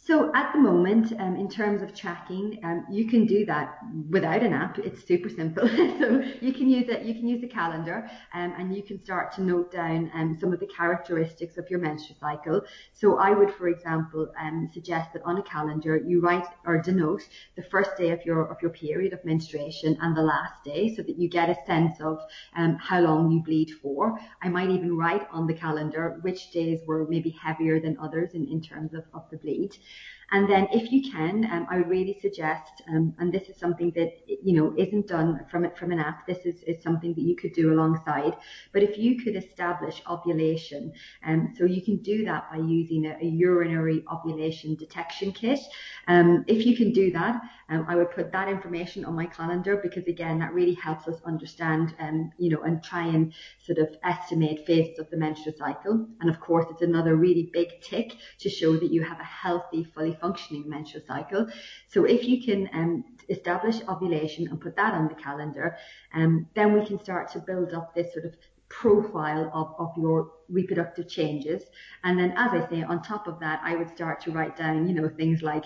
So 0.09 0.33
at 0.35 0.55
the 0.55 0.59
moment, 0.59 1.13
um, 1.21 1.37
in 1.37 1.51
terms 1.51 1.83
of 1.83 1.95
tracking, 1.95 2.61
um, 2.65 2.87
you 2.91 3.07
can 3.07 3.27
do 3.27 3.45
that 3.45 3.77
without 4.09 4.43
an 4.43 4.55
app. 4.55 4.79
It's 4.79 5.07
super 5.07 5.29
simple. 5.29 5.69
so 5.99 6.23
you 6.41 6.55
can 6.55 6.71
use 6.71 6.89
it. 6.89 7.03
You 7.05 7.13
can 7.13 7.29
use 7.29 7.45
a 7.45 7.47
calendar, 7.47 8.11
um, 8.33 8.55
and 8.57 8.75
you 8.75 8.83
can 8.83 9.05
start 9.05 9.35
to 9.35 9.43
note 9.43 9.71
down 9.71 10.11
um, 10.15 10.35
some 10.41 10.51
of 10.55 10.61
the 10.61 10.67
characteristics 10.67 11.59
of 11.59 11.69
your 11.69 11.81
menstrual 11.81 12.17
cycle. 12.19 12.63
So 12.95 13.19
I 13.19 13.33
would, 13.33 13.51
for 13.51 13.69
example, 13.69 14.33
um, 14.41 14.71
suggest 14.73 15.13
that 15.13 15.21
on 15.27 15.37
a 15.37 15.43
calendar 15.43 15.99
you 15.99 16.23
write 16.23 16.47
or 16.65 16.81
denote 16.81 17.29
the 17.57 17.63
first 17.65 17.91
day 17.99 18.09
of 18.09 18.25
your 18.25 18.51
of 18.51 18.57
your 18.63 18.71
period 18.71 19.13
of 19.13 19.23
menstruation 19.27 19.99
and 20.01 20.17
the 20.17 20.23
last 20.23 20.65
day, 20.65 20.95
so 20.97 21.03
that 21.03 21.19
you 21.19 21.29
get 21.29 21.51
a 21.51 21.67
sense 21.67 22.01
of 22.01 22.19
um, 22.57 22.77
how 22.77 23.01
long 23.01 23.31
you 23.31 23.43
bleed 23.43 23.73
for. 23.83 24.19
I 24.41 24.49
might 24.49 24.71
even 24.71 24.97
write 24.97 25.29
on 25.31 25.47
the 25.47 25.53
calendar 25.53 26.19
which 26.23 26.51
days 26.51 26.81
were 26.87 27.07
maybe 27.07 27.29
heavier 27.29 27.79
than 27.79 27.99
others 27.99 28.31
in, 28.33 28.49
in 28.49 28.63
terms 28.63 28.95
of, 28.95 29.05
of 29.13 29.29
the 29.31 29.37
bleed. 29.37 29.77
And 30.31 30.49
then 30.49 30.69
if 30.73 30.93
you 30.93 31.11
can, 31.11 31.49
um, 31.51 31.67
I 31.71 31.79
would 31.79 31.89
really 31.89 32.19
suggest, 32.21 32.83
um, 32.89 33.15
and 33.19 33.33
this 33.33 33.49
is 33.49 33.57
something 33.57 33.93
that, 33.93 34.13
you 34.27 34.53
know, 34.53 34.75
isn't 34.77 35.07
done 35.07 35.47
from 35.51 35.71
from 35.75 35.91
an 35.91 35.99
app. 35.99 36.27
This 36.27 36.45
is, 36.45 36.63
is 36.65 36.83
something 36.83 37.15
that 37.15 37.23
you 37.23 37.35
could 37.35 37.55
do 37.55 37.73
alongside. 37.73 38.37
But 38.73 38.83
if 38.83 38.99
you 38.99 39.23
could 39.23 39.37
establish 39.37 40.03
ovulation, 40.07 40.93
um, 41.25 41.55
so 41.57 41.65
you 41.65 41.83
can 41.83 41.97
do 42.03 42.27
that 42.27 42.51
by 42.51 42.59
using 42.59 43.07
a, 43.07 43.17
a 43.23 43.25
urinary 43.25 44.05
ovulation 44.13 44.75
detection 44.75 45.33
kit. 45.33 45.61
Um, 46.09 46.45
if 46.47 46.67
you 46.67 46.77
can 46.77 46.93
do 46.93 47.11
that, 47.13 47.41
um, 47.71 47.85
I 47.89 47.97
would 47.97 48.11
put 48.11 48.33
that 48.33 48.49
information 48.49 49.05
on 49.05 49.15
my 49.15 49.27
calendar 49.27 49.77
because 49.83 50.07
again, 50.07 50.39
that 50.39 50.55
really 50.55 50.75
helps 50.75 51.07
us 51.09 51.21
understand, 51.25 51.95
um, 52.01 52.33
you 52.39 52.51
know, 52.51 52.63
and 52.63 52.83
try 52.83 53.07
and 53.07 53.33
sort 53.65 53.79
of 53.79 53.97
estimate 54.05 54.67
phases 54.67 54.99
of 54.99 55.11
the 55.11 55.17
menstrual 55.17 55.55
cycle. 55.57 56.07
And 56.21 56.31
of 56.31 56.41
course, 56.41 56.67
it's 56.71 56.83
another 56.83 57.17
really 57.17 57.51
big 57.53 57.81
tick 57.83 58.17
to 58.41 58.49
show 58.49 58.77
that 58.77 58.93
you 58.93 59.03
have 59.03 59.21
a 59.21 59.25
healthy, 59.25 59.85
fully 59.95 60.17
functioning 60.21 60.69
menstrual 60.69 61.03
cycle. 61.07 61.47
So 61.89 62.05
if 62.05 62.25
you 62.25 62.43
can 62.43 62.69
um, 62.73 63.05
establish 63.29 63.77
ovulation 63.89 64.49
and 64.49 64.61
put 64.61 64.77
that 64.77 64.95
on 64.95 65.09
the 65.09 65.15
calendar, 65.15 65.77
um, 66.15 66.47
then 66.55 66.73
we 66.73 66.85
can 66.87 66.99
start 66.99 67.31
to 67.33 67.39
build 67.39 67.73
up 67.75 67.95
this 67.95 68.13
sort 68.13 68.25
of 68.25 68.35
profile 68.69 69.51
of, 69.55 69.75
of 69.79 69.93
your 69.97 70.31
reproductive 70.49 71.09
changes. 71.09 71.63
And 72.05 72.19
then, 72.19 72.33
as 72.37 72.53
I 72.53 72.69
say, 72.69 72.83
on 72.83 73.03
top 73.03 73.27
of 73.27 73.41
that, 73.41 73.61
I 73.63 73.77
would 73.77 73.89
start 73.89 74.21
to 74.23 74.31
write 74.31 74.57
down, 74.57 74.87
you 74.89 74.95
know, 74.95 75.09
things 75.09 75.43
like 75.43 75.65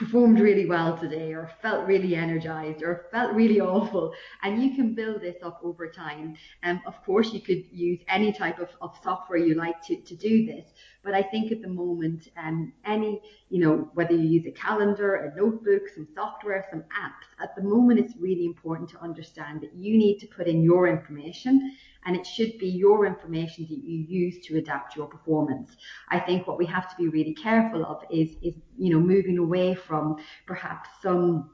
performed 0.00 0.40
really 0.40 0.64
well 0.64 0.96
today 0.96 1.34
or 1.34 1.50
felt 1.60 1.86
really 1.86 2.14
energized 2.16 2.82
or 2.82 3.04
felt 3.12 3.34
really 3.34 3.60
awful. 3.74 4.14
And 4.42 4.62
you 4.62 4.74
can 4.74 4.94
build 4.94 5.20
this 5.20 5.36
up 5.42 5.60
over 5.62 5.86
time. 5.88 6.36
And 6.62 6.78
um, 6.78 6.84
of 6.86 7.04
course 7.04 7.34
you 7.34 7.42
could 7.42 7.64
use 7.70 8.00
any 8.08 8.32
type 8.32 8.58
of, 8.58 8.70
of 8.80 8.98
software 9.04 9.38
you 9.38 9.54
like 9.54 9.82
to, 9.82 9.96
to 10.00 10.16
do 10.16 10.46
this. 10.46 10.66
But 11.02 11.14
i 11.14 11.22
think 11.22 11.50
at 11.50 11.62
the 11.62 11.68
moment 11.68 12.28
um, 12.36 12.72
any 12.84 13.22
you 13.48 13.60
know 13.64 13.90
whether 13.94 14.12
you 14.12 14.28
use 14.38 14.46
a 14.46 14.50
calendar 14.50 15.14
a 15.14 15.34
notebook 15.34 15.88
some 15.94 16.06
software 16.14 16.66
some 16.70 16.84
apps 17.04 17.28
at 17.42 17.56
the 17.56 17.62
moment 17.62 18.00
it's 18.00 18.14
really 18.18 18.44
important 18.44 18.88
to 18.90 19.00
understand 19.00 19.62
that 19.62 19.74
you 19.74 19.96
need 19.96 20.18
to 20.18 20.26
put 20.26 20.46
in 20.46 20.62
your 20.62 20.88
information 20.88 21.74
and 22.06 22.16
it 22.16 22.26
should 22.26 22.58
be 22.58 22.68
your 22.68 23.06
information 23.06 23.66
that 23.68 23.78
you 23.78 24.04
use 24.08 24.44
to 24.46 24.58
adapt 24.58 24.96
your 24.96 25.06
performance. 25.06 25.76
I 26.08 26.18
think 26.18 26.46
what 26.46 26.58
we 26.58 26.66
have 26.66 26.88
to 26.90 26.96
be 26.96 27.08
really 27.08 27.34
careful 27.34 27.84
of 27.84 28.02
is, 28.10 28.36
is 28.42 28.54
you 28.78 28.92
know, 28.92 29.00
moving 29.00 29.38
away 29.38 29.74
from 29.74 30.16
perhaps 30.46 30.88
some 31.02 31.50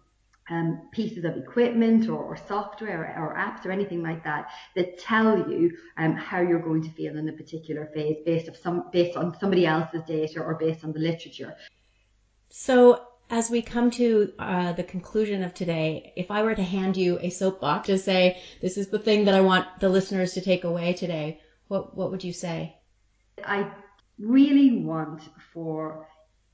um, 0.48 0.88
pieces 0.92 1.24
of 1.24 1.36
equipment 1.36 2.08
or, 2.08 2.22
or 2.22 2.36
software 2.36 3.16
or, 3.18 3.30
or, 3.30 3.36
apps 3.36 3.66
or 3.66 3.72
anything 3.72 4.02
like 4.02 4.22
that 4.22 4.48
that 4.76 4.98
tell 4.98 5.50
you 5.50 5.76
um, 5.96 6.14
how 6.14 6.40
you're 6.40 6.60
going 6.60 6.82
to 6.84 6.90
feel 6.90 7.16
in 7.16 7.28
a 7.28 7.32
particular 7.32 7.90
phase 7.92 8.18
based 8.24 8.46
of 8.46 8.56
some 8.56 8.84
based 8.92 9.16
on 9.16 9.36
somebody 9.40 9.66
else's 9.66 10.02
data 10.06 10.40
or 10.40 10.54
based 10.54 10.84
on 10.84 10.92
the 10.92 11.00
literature. 11.00 11.56
So 12.48 13.08
as 13.28 13.50
we 13.50 13.62
come 13.62 13.90
to 13.92 14.32
uh, 14.38 14.72
the 14.72 14.84
conclusion 14.84 15.42
of 15.42 15.52
today, 15.52 16.12
if 16.16 16.30
I 16.30 16.42
were 16.42 16.54
to 16.54 16.62
hand 16.62 16.96
you 16.96 17.18
a 17.20 17.30
soapbox 17.30 17.86
to 17.86 17.98
say, 17.98 18.40
this 18.60 18.76
is 18.76 18.88
the 18.88 18.98
thing 18.98 19.24
that 19.24 19.34
I 19.34 19.40
want 19.40 19.66
the 19.80 19.88
listeners 19.88 20.34
to 20.34 20.40
take 20.40 20.64
away 20.64 20.92
today, 20.92 21.40
what, 21.68 21.96
what 21.96 22.10
would 22.10 22.22
you 22.22 22.32
say? 22.32 22.76
I 23.44 23.70
really 24.18 24.78
want 24.78 25.22
for 25.52 26.06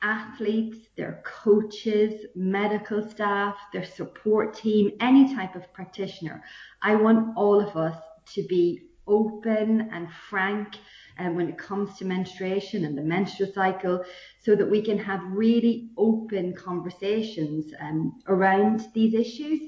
athletes, 0.02 0.78
their 0.96 1.22
coaches, 1.24 2.26
medical 2.34 3.08
staff, 3.08 3.56
their 3.72 3.84
support 3.84 4.54
team, 4.54 4.90
any 5.00 5.34
type 5.34 5.54
of 5.54 5.72
practitioner, 5.72 6.42
I 6.82 6.96
want 6.96 7.36
all 7.36 7.60
of 7.60 7.76
us 7.76 7.96
to 8.34 8.42
be 8.42 8.80
open 9.06 9.90
and 9.92 10.08
frank 10.28 10.76
um, 11.18 11.36
when 11.36 11.48
it 11.48 11.58
comes 11.58 11.96
to 11.98 12.04
menstruation 12.04 12.84
and 12.84 12.96
the 12.96 13.02
menstrual 13.02 13.50
cycle 13.52 14.04
so 14.40 14.54
that 14.54 14.70
we 14.70 14.80
can 14.80 14.98
have 14.98 15.20
really 15.30 15.90
open 15.96 16.54
conversations 16.54 17.72
um, 17.80 18.20
around 18.28 18.88
these 18.94 19.14
issues 19.14 19.60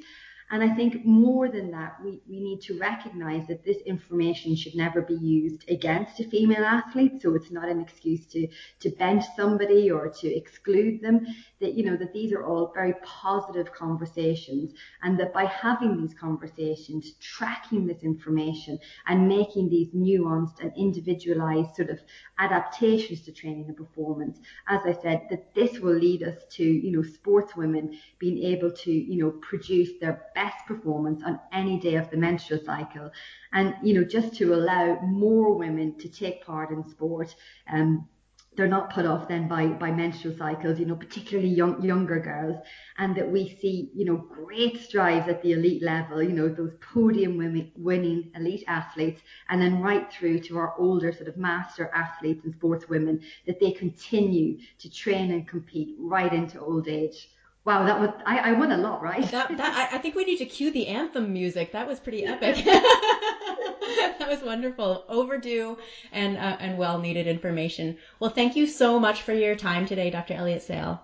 and 0.54 0.62
I 0.62 0.72
think 0.72 1.04
more 1.04 1.48
than 1.48 1.72
that, 1.72 1.96
we, 2.00 2.20
we 2.30 2.38
need 2.38 2.60
to 2.60 2.78
recognize 2.78 3.44
that 3.48 3.64
this 3.64 3.78
information 3.78 4.54
should 4.54 4.76
never 4.76 5.02
be 5.02 5.14
used 5.14 5.68
against 5.68 6.20
a 6.20 6.28
female 6.30 6.64
athlete. 6.64 7.20
So 7.20 7.34
it's 7.34 7.50
not 7.50 7.68
an 7.68 7.80
excuse 7.80 8.24
to, 8.26 8.46
to 8.78 8.90
bench 8.90 9.24
somebody 9.34 9.90
or 9.90 10.08
to 10.08 10.28
exclude 10.28 11.02
them. 11.02 11.26
That, 11.60 11.74
you 11.74 11.84
know, 11.84 11.96
that 11.96 12.12
these 12.12 12.32
are 12.32 12.44
all 12.44 12.70
very 12.72 12.94
positive 13.02 13.72
conversations. 13.72 14.74
And 15.02 15.18
that 15.18 15.34
by 15.34 15.46
having 15.46 16.00
these 16.00 16.14
conversations, 16.14 17.14
tracking 17.14 17.84
this 17.88 18.04
information 18.04 18.78
and 19.08 19.26
making 19.26 19.70
these 19.70 19.88
nuanced 19.90 20.60
and 20.60 20.72
individualized 20.76 21.74
sort 21.74 21.90
of 21.90 21.98
adaptations 22.38 23.22
to 23.22 23.32
training 23.32 23.66
and 23.68 23.76
performance, 23.76 24.38
as 24.68 24.80
I 24.84 24.92
said, 24.92 25.26
that 25.30 25.54
this 25.54 25.78
will 25.78 25.94
lead 25.94 26.22
us 26.22 26.44
to, 26.52 26.64
you 26.64 26.92
know, 26.92 27.02
sportswomen 27.02 27.98
being 28.18 28.42
able 28.44 28.70
to, 28.70 28.92
you 28.92 29.22
know, 29.22 29.30
produce 29.30 29.90
their 30.00 30.24
best 30.34 30.66
performance 30.66 31.22
on 31.24 31.38
any 31.52 31.78
day 31.78 31.94
of 31.94 32.10
the 32.10 32.16
menstrual 32.16 32.60
cycle. 32.64 33.10
And, 33.52 33.74
you 33.82 33.94
know, 33.94 34.04
just 34.04 34.34
to 34.36 34.54
allow 34.54 35.00
more 35.02 35.54
women 35.54 35.96
to 35.98 36.08
take 36.08 36.44
part 36.44 36.70
in 36.70 36.88
sport. 36.88 37.34
Um, 37.72 38.08
they're 38.56 38.68
not 38.68 38.92
put 38.92 39.06
off 39.06 39.28
then 39.28 39.48
by 39.48 39.66
by 39.66 39.90
menstrual 39.90 40.36
cycles, 40.36 40.78
you 40.78 40.86
know, 40.86 40.94
particularly 40.94 41.48
young 41.48 41.82
younger 41.82 42.20
girls, 42.20 42.56
and 42.98 43.16
that 43.16 43.30
we 43.30 43.56
see, 43.60 43.90
you 43.94 44.04
know, 44.04 44.16
great 44.16 44.80
strides 44.80 45.28
at 45.28 45.42
the 45.42 45.52
elite 45.52 45.82
level, 45.82 46.22
you 46.22 46.32
know, 46.32 46.48
those 46.48 46.72
podium 46.80 47.36
women 47.36 47.72
winning 47.76 48.30
elite 48.34 48.64
athletes, 48.68 49.22
and 49.48 49.60
then 49.60 49.80
right 49.80 50.12
through 50.12 50.38
to 50.40 50.56
our 50.56 50.74
older 50.78 51.12
sort 51.12 51.28
of 51.28 51.36
master 51.36 51.90
athletes 51.94 52.44
and 52.44 52.54
sports 52.54 52.88
women, 52.88 53.20
that 53.46 53.60
they 53.60 53.72
continue 53.72 54.58
to 54.78 54.90
train 54.90 55.32
and 55.32 55.48
compete 55.48 55.96
right 55.98 56.32
into 56.32 56.60
old 56.60 56.88
age. 56.88 57.30
Wow, 57.64 57.84
that 57.86 57.98
was 57.98 58.10
I, 58.26 58.50
I 58.50 58.52
won 58.52 58.72
a 58.72 58.76
lot, 58.76 59.02
right? 59.02 59.28
That, 59.30 59.56
that 59.56 59.90
I, 59.92 59.96
I 59.96 59.98
think 59.98 60.14
we 60.14 60.24
need 60.24 60.38
to 60.38 60.46
cue 60.46 60.70
the 60.70 60.86
anthem 60.86 61.32
music. 61.32 61.72
That 61.72 61.86
was 61.86 61.98
pretty 61.98 62.24
epic. 62.26 62.64
that 64.18 64.28
was 64.28 64.42
wonderful, 64.42 65.04
overdue 65.08 65.78
and 66.12 66.37
uh, 66.37 66.56
and 66.60 66.78
well 66.78 66.98
needed 66.98 67.26
information. 67.26 67.96
Well, 68.20 68.30
thank 68.30 68.56
you 68.56 68.66
so 68.66 68.98
much 68.98 69.22
for 69.22 69.32
your 69.32 69.54
time 69.54 69.87
today, 69.87 70.10
Dr. 70.10 70.34
Elliott 70.34 70.62
Sale. 70.62 71.00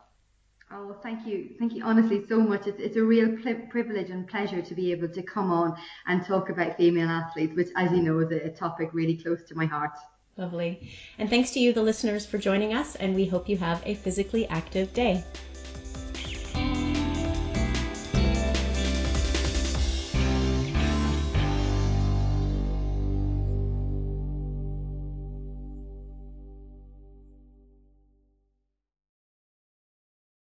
Oh, 0.73 0.97
thank 1.03 1.27
you. 1.27 1.51
Thank 1.59 1.75
you 1.75 1.83
honestly 1.85 2.25
so 2.29 2.39
much. 2.41 2.69
It's, 2.69 2.79
it's 2.79 2.97
a 2.97 3.03
real 3.03 3.37
privilege 3.71 4.11
and 4.11 4.29
pleasure 4.29 4.63
to 4.63 4.75
be 4.75 4.93
able 4.93 5.09
to 5.09 5.23
come 5.23 5.51
on 5.51 5.77
and 6.07 6.25
talk 6.25 6.49
about 6.49 6.77
female 6.77 7.09
athletes, 7.09 7.57
which, 7.57 7.69
as 7.77 7.91
you 7.91 8.03
know, 8.03 8.21
is 8.21 8.31
a, 8.31 8.47
a 8.47 8.51
topic 8.51 8.91
really 8.93 9.17
close 9.17 9.43
to 9.49 9.57
my 9.57 9.67
heart. 9.67 9.99
Lovely. 10.37 10.93
And 11.19 11.29
thanks 11.29 11.51
to 11.53 11.61
you, 11.61 11.73
the 11.73 11.83
listeners, 11.83 12.25
for 12.25 12.39
joining 12.39 12.73
us, 12.73 12.95
and 12.95 13.17
we 13.17 13.27
hope 13.27 13.49
you 13.49 13.57
have 13.57 13.83
a 13.85 13.95
physically 13.95 14.47
active 14.47 14.95
day. 14.95 15.25